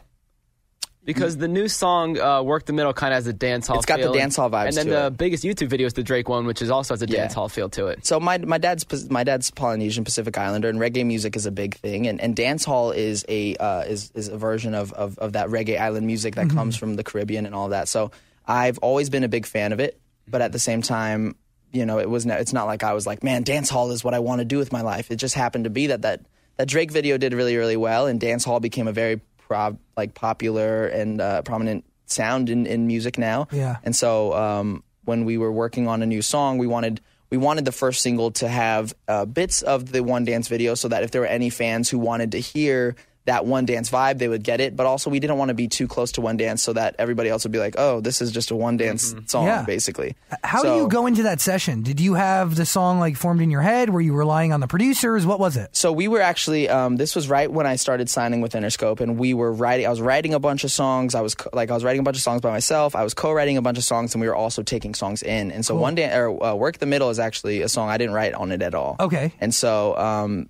[1.04, 3.78] Because the new song uh, "Work the Middle" kind of has a dance hall.
[3.78, 5.18] It's got the dance hall vibes and then to the it.
[5.18, 7.26] biggest YouTube video is the Drake one, which is also has a Yeah.
[7.28, 8.06] dancehall feel to it.
[8.06, 11.76] So my my dad's my dad's Polynesian Pacific Islander, and reggae music is a big
[11.76, 15.34] thing, and and dance hall is a uh, is is a version of, of of
[15.34, 17.88] that reggae island music that comes from the Caribbean and all that.
[17.88, 18.12] So
[18.46, 21.36] I've always been a big fan of it, but at the same time,
[21.72, 24.04] you know, it was no, it's not like I was like, man, dance hall is
[24.04, 25.10] what I want to do with my life.
[25.10, 26.22] It just happened to be that that
[26.58, 29.20] that Drake video did really really well, and dance hall became a very
[29.52, 33.50] prob like popular and uh, prominent sound in, in music now.
[33.52, 33.76] Yeah.
[33.84, 37.66] And so um, when we were working on a new song, we wanted we wanted
[37.66, 41.12] the first single to have uh, bits of the one dance video, so that if
[41.12, 44.60] there were any fans who wanted to hear that one dance vibe, they would get
[44.62, 44.75] it.
[44.75, 47.29] But also, we didn't want to be too close to one dance so that everybody
[47.29, 49.63] else would be like, "Oh, this is just a one dance song," Yeah.
[49.63, 50.15] basically.
[50.43, 51.84] How So- do you go into that session?
[51.84, 53.89] Did you have the song like formed in your head?
[53.91, 55.25] Were you relying on the producers?
[55.25, 55.69] What was it?
[55.73, 56.67] So we were actually.
[56.69, 59.86] Um, this was right when I started signing with Interscope, and we were writing.
[59.86, 61.13] I was writing a bunch of songs.
[61.15, 62.95] I was co- like, I was writing a bunch of songs by myself.
[62.95, 65.51] I was co-writing a bunch of songs, and we were also taking songs in.
[65.51, 68.13] And so one day, or uh, "Work the Middle" is actually a song I didn't
[68.15, 68.95] write on it at all.
[68.99, 69.31] Okay.
[69.39, 70.49] And so um,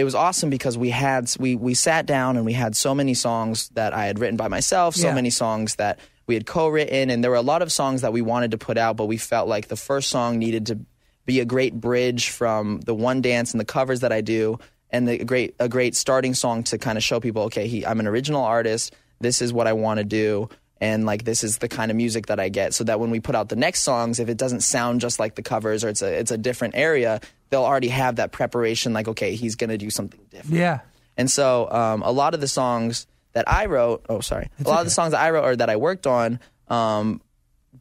[0.00, 3.14] it was awesome because we had we we sat down and we had so many
[3.14, 5.14] songs that I had written by myself, so Yeah.
[5.14, 8.22] many songs that we had co-written, and there were a lot of songs that we
[8.22, 10.78] wanted to put out, but we felt like the first song needed to
[11.26, 14.58] be a great bridge from the one dance and the covers that I do,
[14.90, 18.00] and the great a great starting song to kind of show people, okay, he, I'm
[18.00, 18.94] an original artist.
[19.20, 20.48] This is what I want to do.
[20.80, 23.20] And like this is the kind of music that I get, so that when we
[23.20, 26.02] put out the next songs, if it doesn't sound just like the covers or it's
[26.02, 28.92] a it's a different area, they'll already have that preparation.
[28.92, 30.56] Like, okay, he's gonna do something different.
[30.56, 30.80] Yeah.
[31.16, 34.80] And so um, a lot of the songs that I wrote, oh sorry, a lot
[34.80, 37.20] of the songs that I wrote or that I worked on um,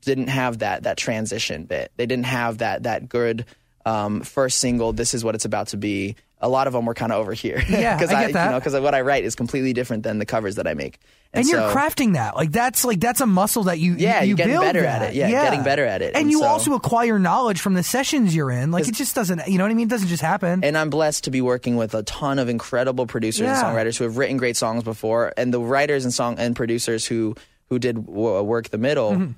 [0.02, 1.92] didn't have that that transition bit.
[1.96, 3.46] They didn't have that that good
[3.86, 4.92] um, first single.
[4.94, 6.16] This is what it's about to be.
[6.42, 7.62] A lot of them were kind of over here.
[7.68, 8.46] Yeah, I get that.
[8.46, 10.98] You know, because what I write is completely different than the covers that I make.
[11.34, 12.36] And, you're so- crafting that.
[12.36, 15.00] Like that's like that's a muscle that you Yeah, you, you're getting build better at
[15.00, 15.10] that.
[15.12, 15.16] it.
[15.16, 16.14] Yeah, getting better at it.
[16.16, 18.72] And, And you so- also acquire knowledge from the sessions you're in.
[18.72, 19.88] Like it just doesn't you know what I mean?
[19.88, 20.64] It doesn't just happen.
[20.64, 23.60] And I'm blessed to be working with a ton of incredible producers Yeah.
[23.68, 27.06] and songwriters who have written great songs before, and the writers and song and producers
[27.06, 27.36] who
[27.70, 29.12] who did w- work the middle.
[29.12, 29.32] Mm-hmm.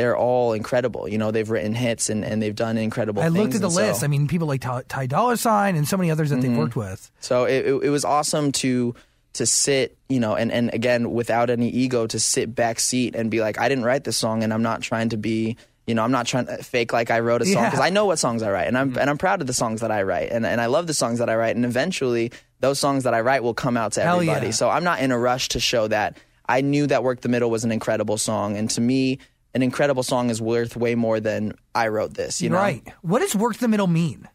[0.00, 1.06] They're all incredible.
[1.08, 3.36] You know, they've written hits and, and they've done incredible I things.
[3.36, 4.02] looked at the so- list.
[4.02, 6.48] I mean, people like Ty, Ty Dolla $ign and so many others that Mm-hmm.
[6.48, 7.10] they've worked with.
[7.20, 8.94] So it, it, it was awesome to
[9.34, 13.30] to sit, you know, and, and again without any ego to sit back seat and
[13.30, 16.02] be like, I didn't write this song, and I'm not trying to be, you know,
[16.02, 17.70] I'm not trying to fake like I wrote a song Yeah.
[17.70, 19.82] because I know what songs I write, and I'm and I'm proud of the songs
[19.82, 22.78] that I write, and and I love the songs that I write, and eventually those
[22.80, 24.46] songs that I write will come out to Hell everybody.
[24.46, 24.52] yeah.
[24.52, 26.16] So I'm not in a rush to show that.
[26.48, 29.18] I knew that Work the Middle was an incredible song, and to me.
[29.54, 32.40] An incredible song is worth way more than I wrote this.
[32.40, 32.86] You know, Right.
[33.02, 34.28] What does work the middle mean?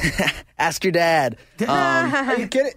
[0.58, 1.36] Ask your dad.
[1.60, 2.72] Um, Are you kidding?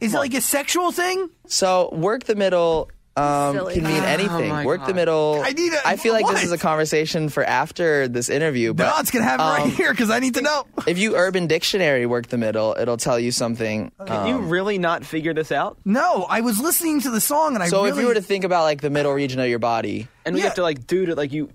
[0.00, 1.30] Is it like a sexual thing?
[1.46, 4.48] So work the middle um, can mean anything.
[4.48, 5.40] my work the middle.
[5.44, 6.34] I need a- I feel like what?
[6.36, 8.74] this is a conversation for after this interview.
[8.74, 10.66] But no, it's gonna happen right um, here because I need to know.
[10.86, 13.92] if you Urban Dictionary work the middle, it'll tell you something.
[14.06, 15.78] Can you really not figure this out?
[15.84, 17.90] No, I was listening to the song and I so really.
[17.90, 20.40] if you were to think about like the middle region of your body, And we
[20.40, 20.46] Yeah.
[20.48, 21.50] have to like do it like you.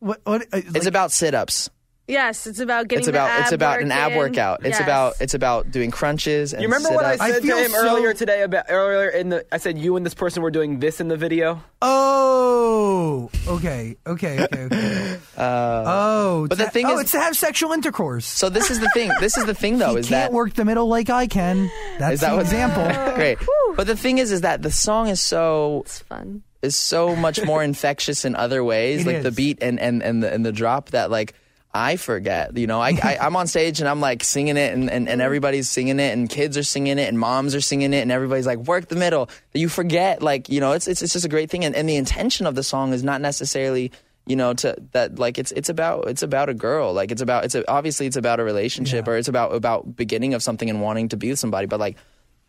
[0.00, 1.70] what, what, uh, it's like- about sit-ups.
[2.08, 4.18] Yes, it's about getting It's about the ab it's about an ab in.
[4.18, 4.60] workout.
[4.66, 4.80] It's Yes.
[4.80, 6.52] about it's about doing crunches.
[6.52, 7.30] And You remember what I sit-ups.
[7.30, 9.46] I said feel to him so- earlier today about earlier in the?
[9.52, 11.62] I said you and this person were doing this in the video.
[11.80, 15.18] Oh, okay, okay, okay, okay.
[15.36, 18.26] Uh, oh, but the to- thing oh, is- it's to have sexual intercourse.
[18.26, 19.10] So this is the thing.
[19.20, 19.92] This is the thing though.
[19.92, 21.70] you is can't that work the middle like I can.
[21.98, 23.14] That's is that the what example.
[23.14, 23.38] Great.
[23.76, 26.42] But the thing is, is that the song is so It's fun.
[26.62, 30.22] is so much more infectious in other ways, It like the beat and, and, and
[30.22, 31.34] the and the drop that like
[31.74, 32.56] I forget.
[32.56, 35.22] You know, I, I I'm on stage and I'm like singing it and, and, and
[35.22, 38.46] everybody's singing it and kids are singing it and moms are singing it and everybody's
[38.46, 39.30] like work the middle.
[39.54, 41.96] You forget like you know it's it's it's just a great thing and, and the
[41.96, 43.90] intention of the song is not necessarily
[44.26, 47.44] you know to that like it's it's about it's about a girl like it's about
[47.44, 49.12] it's a, obviously it's about a relationship Yeah.
[49.14, 51.96] or it's about about beginning of something and wanting to be with somebody but like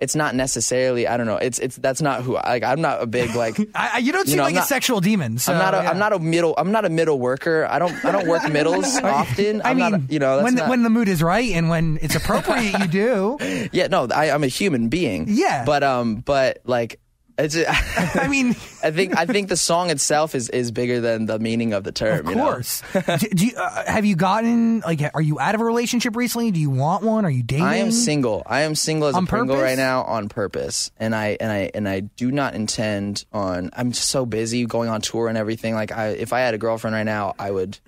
[0.04, 3.02] it's not necessarily I don't know it's it's that's not who I, like I'm not
[3.02, 5.38] a big like I, I- you don't seem know, like I'm a sexual demon.
[5.39, 5.92] So, I'm not a yeah.
[5.92, 7.66] am not a middle I'm not a middle worker.
[7.70, 9.62] I don't I don't work middles often.
[9.63, 11.52] I I'm mean, not you know that's when not, the, when the mood is right
[11.52, 13.38] and when it's appropriate, you do.
[13.72, 15.26] yeah no I, I'm a human being.
[15.30, 15.63] Yeah.
[15.66, 17.00] but um but like
[17.38, 17.58] it's
[18.15, 18.50] I mean,
[18.84, 21.91] I think I think the song itself is is bigger than the meaning of the
[21.91, 22.19] term.
[22.19, 22.46] of you know?
[22.46, 22.84] course.
[22.93, 25.02] do, do you, uh, have you gotten like?
[25.13, 26.52] Are you out of a relationship recently?
[26.52, 27.26] Do you want one?
[27.26, 27.65] Are you dating?
[27.65, 28.43] I am single.
[28.46, 29.69] I am single as On a Pringle purpose?
[29.69, 33.72] right now on purpose, and I and I and I do not intend on.
[33.74, 35.74] I'm just so busy going on tour and everything.
[35.74, 37.80] Like, I if I had a girlfriend right now, I would.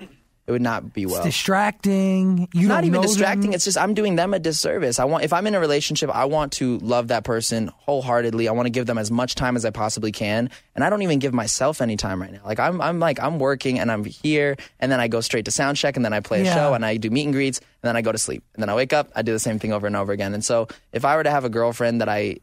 [0.47, 1.23] It would not be well.
[1.23, 2.47] distracting.
[2.53, 3.41] You not even distracting.
[3.49, 3.53] them.
[3.53, 4.99] It's just I'm doing them a disservice.
[4.99, 8.47] I want if I'm in a relationship, I want to love that person wholeheartedly.
[8.47, 11.01] I want to give them as much time as I possibly can, and I don't
[11.01, 12.41] even give myself any time right now.
[12.45, 15.51] Like I'm I'm like I'm working and I'm here, and then I go straight to
[15.51, 16.53] sound check, and then I play a Yeah.
[16.53, 18.69] show, and I do meet and greets, and then I go to sleep, and then
[18.69, 20.35] I wake up, I do the same thing over and over again.
[20.35, 22.37] And so if I were to have a girlfriend that I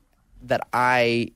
[0.47, 1.31] that I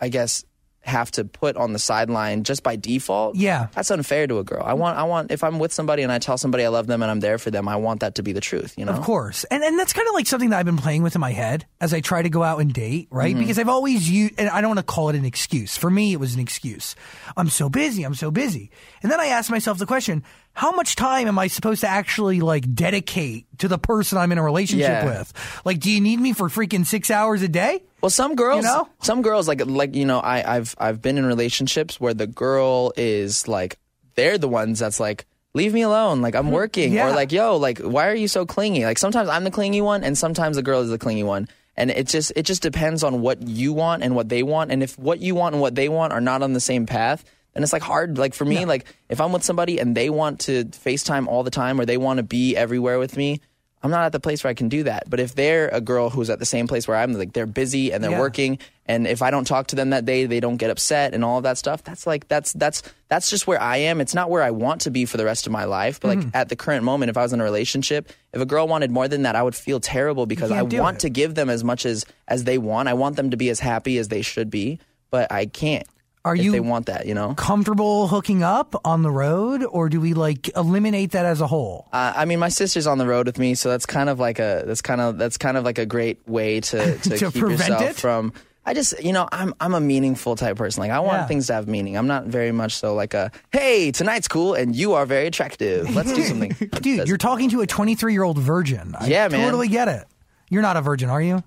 [0.00, 0.44] I guess
[0.82, 3.36] have to put on the sideline just by default.
[3.36, 3.66] Yeah.
[3.74, 4.62] That's unfair to a girl.
[4.64, 7.02] I want I want if I'm with somebody and I tell somebody I love them
[7.02, 8.92] and I'm there for them, I want that to be the truth, you know?
[8.92, 9.44] Of course.
[9.44, 11.66] And and that's kind of like something that I've been playing with in my head
[11.82, 13.32] as I try to go out and date, right?
[13.32, 13.40] Mm-hmm.
[13.40, 15.76] Because I've always used, and I don't want to call it an excuse.
[15.76, 16.96] For me, it was an excuse.
[17.36, 18.02] I'm so busy.
[18.04, 18.70] I'm so busy.
[19.02, 22.40] And then I asked myself the question, how much time am I supposed to actually
[22.40, 25.04] like dedicate to the person I'm in a relationship Yeah.
[25.04, 25.60] with?
[25.64, 27.82] Like, do you need me for freaking six hours a day?
[28.02, 28.88] Well, some girls, You know?
[29.02, 32.92] some girls like like you know, I, I've I've been in relationships where the girl
[32.96, 33.78] is like
[34.14, 36.54] they're the ones that's like leave me alone, like I'm mm-hmm.
[36.54, 37.08] working, Yeah.
[37.08, 38.84] or like yo, like why are you so clingy?
[38.84, 41.90] Like sometimes I'm the clingy one, and sometimes the girl is the clingy one, and
[41.90, 44.98] it just it just depends on what you want and what they want, and if
[44.98, 47.24] what you want and what they want are not on the same path.
[47.54, 48.16] then it's like hard.
[48.16, 51.50] Like for me, like if I'm with somebody and they want to FaceTime all the
[51.50, 53.40] time or they want to be everywhere with me,
[53.82, 55.08] I'm not at the place where I can do that.
[55.08, 57.92] But if they're a girl who's at the same place where I'm, like they're busy
[57.92, 58.20] and they're Yeah.
[58.20, 61.24] working, and if I don't talk to them that day, they don't get upset and
[61.24, 61.82] all of that stuff.
[61.82, 64.00] That's like that's that's that's just where I am.
[64.00, 65.98] It's not where I want to be for the rest of my life.
[66.00, 66.36] But like Mm-hmm.
[66.36, 69.08] at the current moment, if I was in a relationship, if a girl wanted more
[69.08, 71.00] than that, I would feel terrible because I want it.
[71.00, 72.88] to give them as much as as they want.
[72.88, 74.78] I want them to be as happy as they should be,
[75.10, 75.86] but I can't.
[76.24, 77.32] Are if you- they want that, you know?
[77.34, 81.88] Comfortable hooking up on the road, or do we like eliminate that as a whole?
[81.92, 84.38] Uh, I mean, my sister's on the road with me, so that's kind of like
[84.38, 87.34] a that's kind of that's kind of like a great way to to, To keep
[87.40, 87.96] yourself it?
[87.96, 88.32] from.
[88.66, 90.82] I just, you know, I'm I'm a meaningful type person.
[90.82, 91.26] Like I want Yeah.
[91.26, 91.96] things to have meaning.
[91.96, 95.92] I'm not very much so like a hey, tonight's cool and you are very attractive.
[95.94, 96.50] Let's do something.
[96.82, 98.94] Dude, you're talking to a 23 year old virgin.
[99.00, 99.40] I Yeah, man.
[99.46, 100.04] Totally get it.
[100.50, 101.42] You're not a virgin, are you?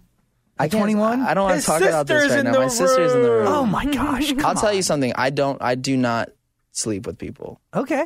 [0.60, 1.22] I can't- 21?
[1.22, 2.52] I don't want His to talk about this sister's right in now.
[2.54, 3.48] the My sister's in the room.
[3.48, 4.32] Oh my gosh.
[4.34, 4.76] I'll come tell on.
[4.76, 5.14] you something.
[5.16, 5.62] I don't.
[5.62, 6.30] I do not
[6.72, 7.60] sleep with people.
[7.74, 8.06] Okay.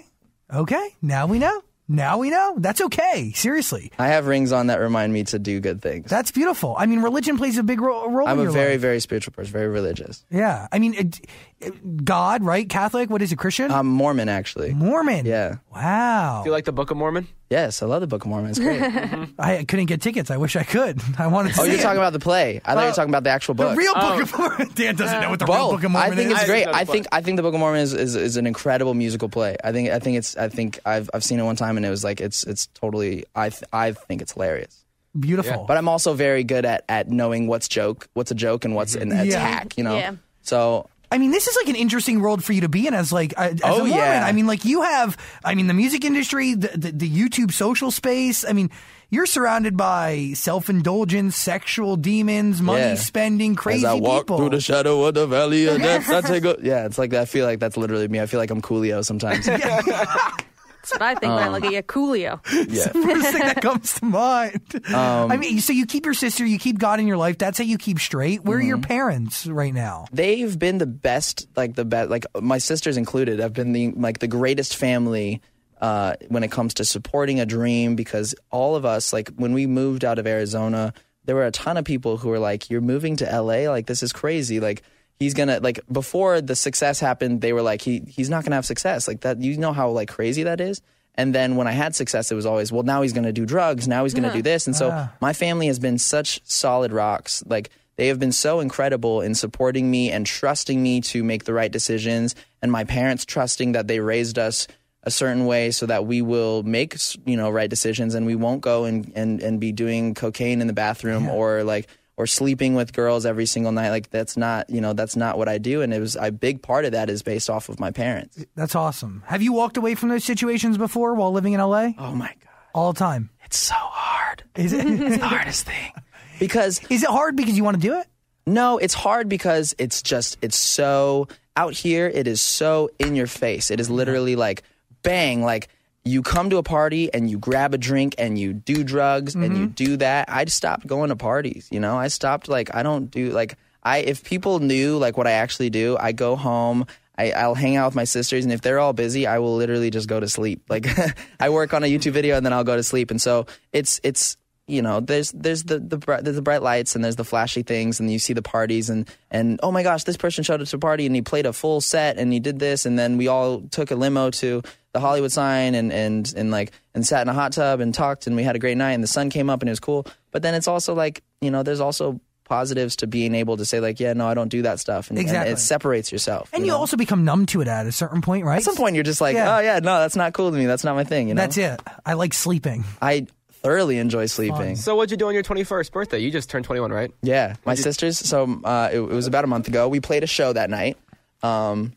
[0.54, 0.96] Okay.
[1.02, 1.62] Now we know.
[1.90, 2.56] Now we know.
[2.58, 3.32] That's okay.
[3.34, 3.94] Seriously.
[3.98, 6.10] I have rings on that remind me to do good things.
[6.10, 6.76] That's beautiful.
[6.78, 8.32] I mean, religion plays a big ro- role in that.
[8.32, 8.82] I'm in a your very, life.
[8.82, 10.26] very spiritual person, very religious.
[10.30, 10.68] Yeah.
[10.70, 11.22] I mean, it,
[11.62, 12.68] it- God, right?
[12.68, 13.10] Catholic?
[13.10, 13.38] What is it?
[13.38, 13.72] Christian?
[13.72, 14.74] I'm Mormon, actually.
[14.74, 15.26] Mormon.
[15.26, 15.56] Yeah.
[15.74, 16.42] Wow.
[16.44, 17.28] Do you like the Book of Mormon?
[17.50, 18.50] Yes, I love the Book of Mormon.
[18.50, 18.82] It's great.
[19.08, 19.40] Mm-hmm.
[19.40, 20.30] I couldn't get tickets.
[20.32, 21.00] I wish I could.
[21.18, 21.84] I wanted to Oh, see you're it.
[21.84, 22.60] talking about the play.
[22.66, 23.72] I thought you were talking about the actual book.
[23.72, 24.70] the real Book of Mormon.
[24.76, 25.72] Dan doesn't know what the real Both.
[25.76, 26.14] Book of Mormon is.
[26.14, 26.38] I think is.
[26.40, 26.64] it's great.
[26.64, 28.48] just know the I think I think the Book of Mormon is, is, is an
[28.48, 29.56] incredible musical play.
[29.64, 31.90] I think I think it's I think I've I've seen it one time and it
[31.90, 34.84] was like it's it's totally I th- I think it's hilarious.
[35.18, 35.66] Beautiful.
[35.68, 38.96] But I'm also very good at at knowing what's joke, what's a joke, and what's
[38.96, 39.22] an Yeah.
[39.24, 39.78] attack.
[39.78, 39.96] You know.
[39.96, 40.16] Yeah.
[40.42, 43.14] So I mean, this is like an interesting world for you to be in as
[43.14, 43.96] like as Oh, a Mormon.
[43.96, 44.26] yeah.
[44.26, 47.92] I mean, like you have, I mean, the music industry, the, the, the YouTube social
[47.92, 48.44] space.
[48.44, 48.70] I mean,
[49.10, 52.96] you're surrounded by self indulgence, sexual demons, money Yeah.
[52.96, 54.38] spending, crazy as I walk people.
[54.38, 56.86] through the shadow of the valley of death, I take a yeah.
[56.86, 58.20] It's like I feel like that's literally me.
[58.20, 59.48] I feel like I'm Coolio sometimes.
[60.90, 62.40] That's what I think when I look at you, Coolio.
[62.70, 62.88] yeah.
[62.92, 64.62] First thing that comes to mind.
[64.94, 67.38] Um, I mean, so you keep your sister, you keep God in your life.
[67.38, 68.44] That's how you keep straight.
[68.44, 68.84] Where are your Mm-hmm.
[68.88, 70.06] parents right now?
[70.14, 74.20] they've been the best like the best like my sisters included have been the like
[74.20, 75.42] the greatest family
[75.82, 79.66] uh, when it comes to supporting a dream because all of us like when we
[79.68, 80.94] moved out of arizona
[81.26, 84.02] there were a ton of people who were like you're moving to la like this
[84.04, 84.82] is crazy like
[85.20, 88.66] he's gonna like before the success happened they were like he he's not gonna have
[88.66, 90.82] success like that you know how like crazy that is
[91.18, 93.88] and then when I had success, it was always, well, now he's to do drugs.
[93.88, 94.68] Now he's going to do this.
[94.68, 95.12] And so ah.
[95.20, 97.44] my family has been such solid rocks.
[97.48, 101.54] Like they have been so incredible in supporting me and trusting me to make the
[101.54, 102.36] right decisions.
[102.62, 104.68] And my parents trusting that they raised us
[105.02, 108.62] a certain way so that we will make, you know, right decisions and we won't
[108.62, 112.94] go and, and, and be doing cocaine in the bathroom or like, or sleeping with
[112.94, 113.92] girls every single night.
[113.92, 115.82] Like that's not, you know, that's not what I do.
[115.82, 118.44] And it was a big part of that is based off of my parents.
[118.56, 119.24] That's awesome.
[119.28, 121.92] Have you walked away from those situations before while living in LA?
[121.98, 122.54] Oh my God.
[122.74, 123.30] All the time.
[123.46, 124.44] It's so hard.
[124.56, 124.86] Is it?
[125.02, 125.94] It's the hardest thing.
[126.40, 128.08] Because Is it hard because you want to do it?
[128.46, 132.08] No, it's hard because it's just it's so out here.
[132.08, 133.72] It is so in your face.
[133.72, 134.64] It is literally like
[135.04, 135.70] bang, like
[136.08, 139.58] you come to a party and you grab a drink and you do drugs and
[139.58, 139.74] you mm-hmm.
[139.74, 140.30] do that.
[140.30, 141.68] I stopped going to parties.
[141.72, 145.28] You know, I stopped like I don't do like I if people knew like what
[145.28, 146.86] I actually do, I go home.
[147.20, 149.90] I, I'll hang out with my sisters, and if they're all busy, I will literally
[149.90, 150.62] just go to sleep.
[150.70, 150.86] Like
[151.40, 153.10] I work on a YouTube video, and then I'll go to sleep.
[153.10, 154.38] And so it's it's
[154.68, 157.64] you know, there's there's the the bri- there's the bright lights and there's the flashy
[157.64, 160.68] things, and you see the parties, and and oh my gosh, this person showed up
[160.68, 163.18] to a party and he played a full set and he did this, and then
[163.18, 164.62] we all took a limo to
[164.94, 168.28] the Hollywood sign and and and like and sat in a hot tub and talked,
[168.28, 170.06] and we had a great night, and the sun came up and it was cool.
[170.32, 173.82] But then it's also like you know, there's also positives to being able to say
[173.82, 175.52] like, yeah, no, I don't do that stuff, and, and Exactly.
[175.54, 176.50] it separates yourself.
[176.54, 176.78] And you know?
[176.78, 178.58] also become numb to it at a certain point, right?
[178.58, 179.58] at some point you're just like, Yeah.
[179.58, 180.66] oh yeah, no, that's not cool to me.
[180.66, 181.28] That's not my thing.
[181.28, 181.82] You know, That's it.
[182.06, 182.86] I like sleeping.
[183.02, 183.28] I
[183.62, 184.76] thoroughly enjoy sleeping.
[184.76, 186.20] So what'd you do on your 21st birthday?
[186.20, 187.12] You just turned 21, right?
[187.22, 188.18] Yeah, my sisters.
[188.18, 189.88] So uh, it, it was about a month ago.
[189.88, 190.98] We played a show that night,
[191.44, 191.94] um,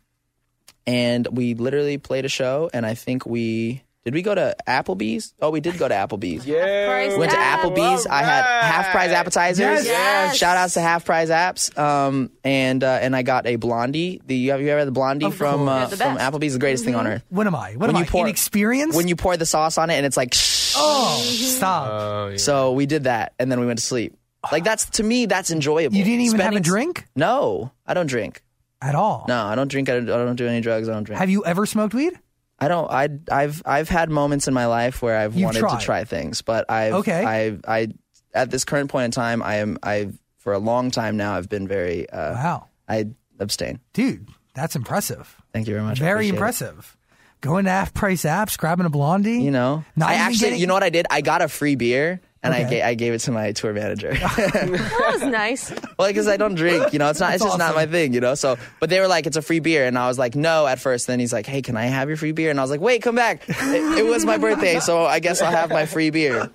[0.86, 2.70] and we literally played a show.
[2.72, 4.14] And I think we did.
[4.14, 5.34] We go to Applebee's.
[5.40, 6.44] Oh, we did go to Applebee's.
[6.46, 7.60] Price Went to tag.
[7.60, 8.06] Applebee's.
[8.06, 9.58] I had half price appetizers.
[9.58, 9.86] Yes.
[9.86, 10.36] Yes.
[10.36, 11.76] Shout outs to half price apps.
[11.78, 14.20] Um, and uh, and I got a blondie.
[14.24, 15.68] The you have you ever had the blondie Of from course.
[15.70, 16.32] uh, Yeah, the from best.
[16.32, 16.52] Applebee's?
[16.54, 17.22] The greatest thing on earth.
[17.28, 17.72] What am I?
[17.72, 18.06] What When am you I?
[18.06, 18.96] pour- Inexperienced?
[18.96, 20.34] When you pour the sauce on it and it's like.
[20.76, 21.88] Oh, stop.
[21.90, 22.36] Oh, yeah.
[22.36, 24.16] So we did that, and then we went to sleep.
[24.50, 25.94] Like that's to me that's enjoyable.
[25.96, 28.42] You didn't even have a Spending- drink No, I don't drink.
[28.80, 29.26] at all.
[29.28, 29.90] No, I don't drink.
[29.90, 30.88] I don't, I don't do any drugs.
[30.88, 31.18] I don't drink.
[31.18, 32.18] Have you ever smoked weed?
[32.58, 32.90] I don't.
[32.90, 35.78] I I've I've had moments in my life where I've You've wanted tried.
[35.80, 37.22] to try things, but I've Okay.
[37.24, 37.88] I I
[38.32, 41.34] at this current point in time, I am I've for a long time now.
[41.34, 42.08] I've been very.
[42.08, 43.80] Uh, Wow, I abstain.
[43.92, 45.36] dude, that's impressive.
[45.52, 46.00] Thank you very much.
[46.00, 46.36] I Very appreciate it.
[46.36, 46.96] impressive.
[47.40, 49.40] Going to half price apps, grabbing a blondie.
[49.42, 51.06] You know, Not I actually, getting- you know what I did?
[51.10, 52.20] I got a free beer.
[52.42, 52.70] And I, Okay.
[52.70, 54.14] gave, I gave it to my tour manager.
[54.14, 55.70] That was nice.
[55.98, 58.14] well, because I don't drink, you know, it's not, it's That's just not my thing,
[58.14, 58.34] you know.
[58.34, 60.78] So, but they were like, it's a free beer, and I was like, no, at
[60.78, 61.06] first.
[61.06, 62.48] Then he's like, hey, can I have your free beer?
[62.50, 63.42] And I was like, wait, come back.
[63.46, 66.50] It, it was my birthday, so I guess I'll have my free beer.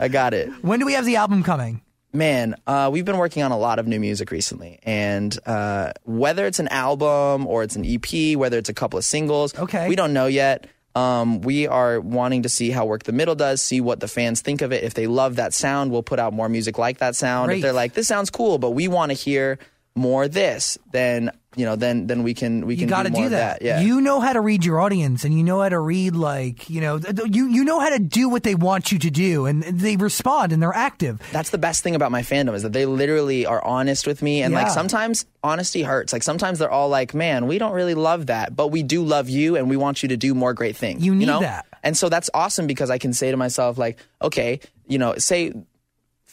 [0.00, 0.48] I got it.
[0.64, 1.82] When do we have the album coming?
[2.12, 6.46] Man, uh, we've been working on a lot of new music recently, and uh, whether
[6.46, 9.88] it's an album or it's an EP, whether it's a couple of singles, Okay.
[9.88, 10.66] we don't know yet.
[10.94, 14.40] Um, we are wanting to see how Work the Middle does, see what the fans
[14.40, 14.82] think of it.
[14.84, 17.48] If they love that sound, we'll put out more music like that sound.
[17.48, 17.56] Great.
[17.58, 19.58] If they're like, this sounds cool, but we want to hear
[19.98, 23.22] more this, then you know, then then we can we You can got to do
[23.22, 23.60] do that.
[23.60, 23.62] that.
[23.66, 23.80] Yeah.
[23.80, 26.80] You know how to read your audience, and you know how to read like you
[26.80, 29.96] know you you know how to do what they want you to do, and they
[29.96, 31.20] respond and they're active.
[31.32, 34.42] that's the best thing about my fandom is that they literally are honest with me
[34.42, 38.26] and like sometimes honesty hurts like sometimes they're all like man we don't really love
[38.26, 41.04] that but we do love you and we want you to do more great things
[41.04, 41.40] You need know?
[41.40, 41.64] that.
[41.82, 44.58] and so that's awesome because i can say to myself like okay
[44.88, 45.52] you know say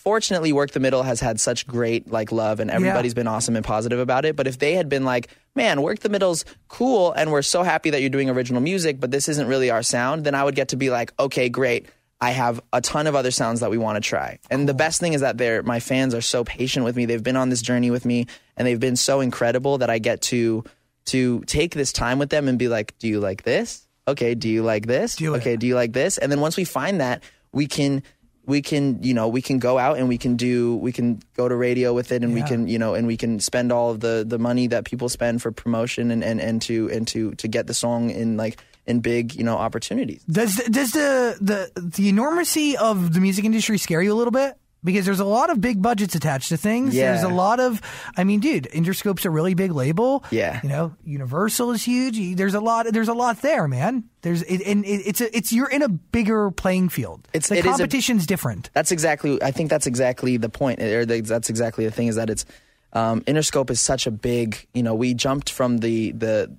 [0.06, 3.66] fortunately work the middle has had such great like love and everybody's been awesome and
[3.66, 7.32] positive about it but if they had been like man work the middle's cool and
[7.32, 10.36] we're so happy that you're doing original music but this isn't really our sound then
[10.36, 11.88] i would get to be like okay great
[12.22, 14.40] I have a ton of other sounds that we want to try.
[14.50, 17.06] And the best thing is that they're my fans are so patient with me.
[17.06, 20.22] They've been on this journey with me and they've been so incredible that I get
[20.24, 20.64] to
[21.08, 23.86] to take this time with them and be like, "Do you like this?
[24.08, 25.18] Okay, do you like this?
[25.18, 28.02] Do okay, do you like this?" And then once we find that, we can
[28.46, 31.48] we can, you know, we can go out and we can do we can go
[31.48, 34.00] to radio with it and we can, you know, and we can spend all of
[34.00, 37.48] the the money that people spend for promotion and and and to and to to
[37.48, 40.24] get the song in like in big, you know, opportunities.
[40.24, 44.58] Does does the the the enormity of the music industry scare you a little bit?
[44.86, 46.96] Because there's a lot of big budgets attached to things.
[46.96, 47.12] Yeah.
[47.12, 47.82] There's a lot of,
[48.16, 50.24] I mean, dude, Interscope's a really big label.
[50.30, 50.60] Yeah.
[50.64, 52.38] You know, Universal is huge.
[52.38, 52.86] There's a lot.
[52.94, 54.04] There's a lot there, man.
[54.22, 57.28] There's it, and it, it's a it's you're in a bigger playing field.
[57.34, 58.70] It's- the it is a- competition's different.
[58.74, 59.42] That's exactly.
[59.44, 62.46] I think that's exactly the point, or the, that's exactly the thing is that it's
[62.94, 64.68] um, Interscope is such a big.
[64.74, 66.56] You know, we jumped from the the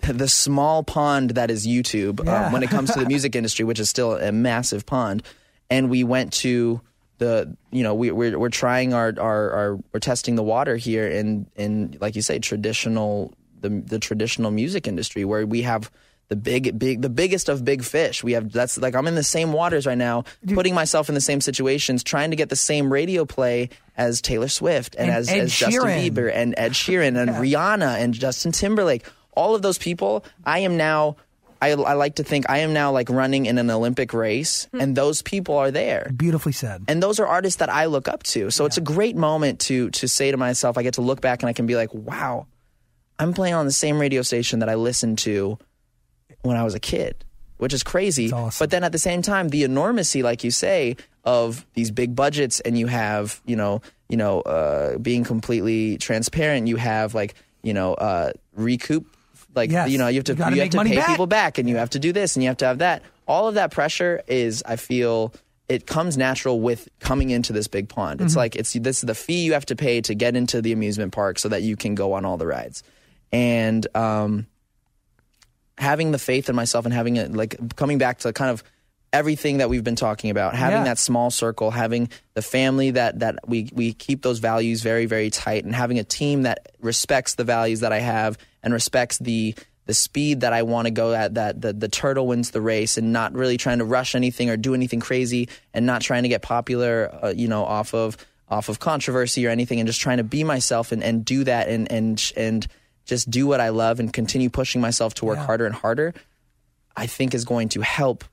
[0.00, 2.46] the small pond that is YouTube Yeah.
[2.46, 5.22] um, when it comes to the music industry, which is still a massive pond,
[5.70, 6.80] and we went to
[7.18, 11.06] the you know we, we're we're trying our, our our we're testing the water here
[11.06, 15.90] in in like you say traditional the the traditional music industry where we have
[16.28, 18.22] the big big the biggest of big fish.
[18.22, 21.20] We have that's like i'm in the same waters right now putting myself in the
[21.20, 25.28] same situations trying to get the same radio play as taylor swift and, And as,
[25.28, 29.06] as justin bieber and ed sheeran and rihanna and justin timberlake.
[29.32, 31.16] All of those people i am now
[31.60, 34.96] I, I like to think I am now like running in an Olympic race, and
[34.96, 36.84] those people are there Beautifully said.
[36.88, 38.50] and those are artists that I look up to.
[38.50, 41.42] So it's a great moment to to say to myself, I get to look back
[41.42, 42.46] and I can be like, wow,
[43.18, 45.58] I'm playing on the same radio station that I listened to
[46.42, 47.24] when I was a kid,
[47.56, 48.32] which is crazy.
[48.32, 48.62] awesome.
[48.62, 52.60] But then at the same time, the enormity, like you say, of these big budgets,
[52.60, 56.68] and you have, you know, you know, uh, being completely transparent.
[56.68, 59.04] You have like, you know, uh, recoup.
[59.58, 59.90] Like Yes.
[59.90, 61.06] you know, you have to You you have to pay back.
[61.08, 63.02] people back, and you have to do this, and you have to have that.
[63.26, 65.34] All of that pressure is, I feel,
[65.68, 68.20] it comes natural with coming into this big pond.
[68.20, 68.26] Mm-hmm.
[68.26, 70.72] It's like it's this is the fee you have to pay to get into the
[70.72, 72.82] amusement park so that you can go on all the rides,
[73.32, 74.46] and um,
[75.76, 78.64] having the faith in myself and having it like coming back to kind of
[79.12, 80.84] everything that we've been talking about having Yeah.
[80.84, 85.30] that small circle having the family that that we we keep those values very very
[85.30, 89.54] tight and having a team that respects the values that I have and respects the
[89.86, 92.98] the speed that I want to go at that the, the turtle wins the race
[92.98, 96.28] and not really trying to rush anything or do anything crazy and not trying to
[96.28, 98.16] get popular uh, you know off of
[98.50, 101.68] off of controversy or anything and just trying to be myself and, and do that
[101.68, 102.66] and and and
[103.06, 105.46] just do what I love and continue pushing myself to work Yeah.
[105.46, 106.12] harder and harder
[106.96, 108.24] I think is going to help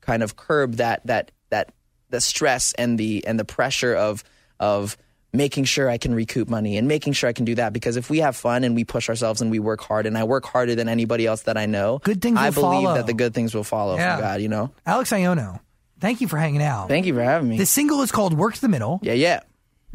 [0.00, 1.72] kind of curb that that that
[2.08, 4.24] the stress and the and the pressure of
[4.58, 4.96] of
[5.32, 8.08] making sure I can recoup money and making sure I can do that because if
[8.08, 10.74] we have fun and we push ourselves and we work hard and I work harder
[10.74, 12.94] than anybody else that I know Good things I will believe follow.
[12.94, 14.16] that the good things will follow Yeah.
[14.16, 15.60] from God you know Alex Aiono,
[16.00, 16.88] thank you for hanging out.
[16.88, 19.40] thank you for having me the single is called "Work the Middle." yeah yeah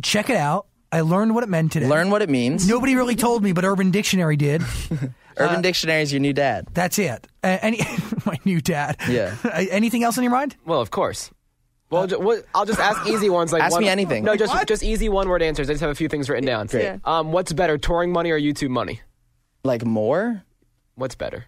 [0.03, 0.65] Check it out.
[0.91, 1.87] I learned what it meant today.
[1.87, 4.61] learn what it means Nobody really told me, but Urban Dictionary did.
[5.37, 7.25] Urban Dictionary is your new dad That's it.
[7.43, 7.79] Uh, any
[8.25, 8.97] my new dad.
[9.07, 9.35] Yeah.
[9.45, 10.55] Uh, Anything else on your mind?
[10.65, 11.31] Well, of course.
[11.91, 13.51] Well, ju- what, I'll just ask easy ones.
[13.53, 14.23] Like Ask one, me anything.
[14.23, 14.67] No, just What?
[14.67, 15.69] just easy one word answers.
[15.69, 16.67] I just have a few things written down.
[16.67, 16.83] Great.
[16.83, 16.97] Yeah.
[17.03, 19.01] Um, what's better, touring money or YouTube money?
[19.63, 20.43] Like more
[20.95, 21.45] What's better?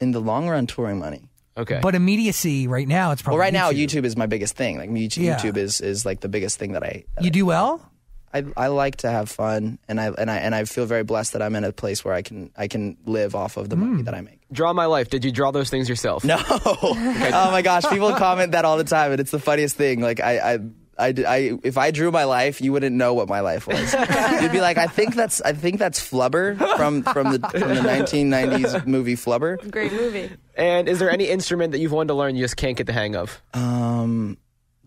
[0.00, 1.28] in the long run, touring money.
[1.56, 1.80] Okay.
[1.82, 4.02] But immediacy right now, it's probably Well, right now, YouTube.
[4.02, 4.78] YouTube is my biggest thing.
[4.78, 5.38] Like YouTube, Yeah.
[5.38, 7.04] YouTube is is like the biggest thing that I.
[7.16, 7.90] that You do well.
[8.34, 11.32] I, I like to have fun, and I and I and I feel very blessed
[11.32, 13.90] that I'm in a place where I can I can live off of the Hmm.
[13.90, 14.40] money that I make.
[14.52, 15.08] draw my life.
[15.10, 16.24] Did you draw those things yourself?
[16.24, 20.00] No, oh my gosh, people comment that all the time, and it's the funniest thing.
[20.00, 20.54] Like I.
[20.54, 20.58] I
[21.00, 23.94] I, I, if I drew my life, you wouldn't know what my life was.
[24.42, 27.82] You'd be like, I think that's, I think that's Flubber from from the from the
[27.82, 29.58] 1990s movie Flubber.
[29.70, 30.28] Great movie.
[30.56, 32.92] And is there any instrument that you've wanted to learn you just can't get the
[32.92, 33.40] hang of?
[33.54, 34.38] Um,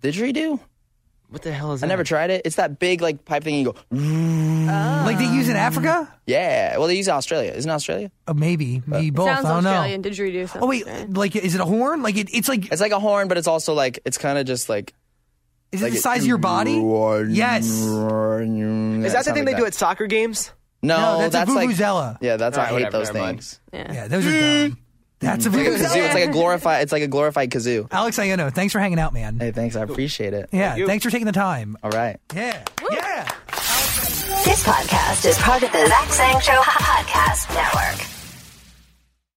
[0.02, 0.60] didgeridoo?
[1.32, 1.86] What the hell is that?
[1.86, 1.94] I that?
[1.94, 2.42] never tried it.
[2.46, 3.56] It's that big like pipe thing.
[3.56, 5.04] You go, oh.
[5.06, 6.14] Like they use in Africa.
[6.28, 6.78] yeah.
[6.78, 7.52] Well, they use it in Australia.
[7.52, 8.12] Isn't it Australia?
[8.28, 9.28] Oh, maybe, maybe both.
[9.28, 10.02] Sounds I don't Australian.
[10.02, 10.10] know.
[10.10, 10.50] Didgeridoo.
[10.50, 11.14] Sounds Oh wait, Australian.
[11.14, 12.04] like is it a horn?
[12.04, 14.46] Like it, it's like It's like a horn, but it's also like it's kind of
[14.46, 14.94] just like.
[15.72, 16.74] is it like the it- size of your body?
[17.30, 17.66] Yes.
[17.66, 20.52] Is that the thing they do at soccer games?
[20.84, 22.18] No, No, that's, that's a like vuvuzela.
[22.22, 23.38] yeah, that's All I hate whatever, those never mind.
[23.38, 23.60] things.
[23.72, 23.94] Yeah.
[23.94, 24.32] Yeah, those are
[24.70, 24.78] dumb.
[25.22, 26.06] That's a It's like a kazoo.
[26.06, 26.82] It's like a glorified.
[26.82, 27.88] It's like a glorified kazoo.
[27.92, 29.40] Alex Aiono, thanks for hanging out, man.
[29.40, 29.76] Hey, thanks.
[29.76, 30.50] I appreciate it.
[30.52, 30.88] Yeah, you.
[30.88, 31.78] thanks for taking the time.
[31.84, 32.18] All right.
[32.36, 33.32] Yeah, yeah.
[34.44, 38.11] This podcast is part of the Zach Sang Show Podcast Network.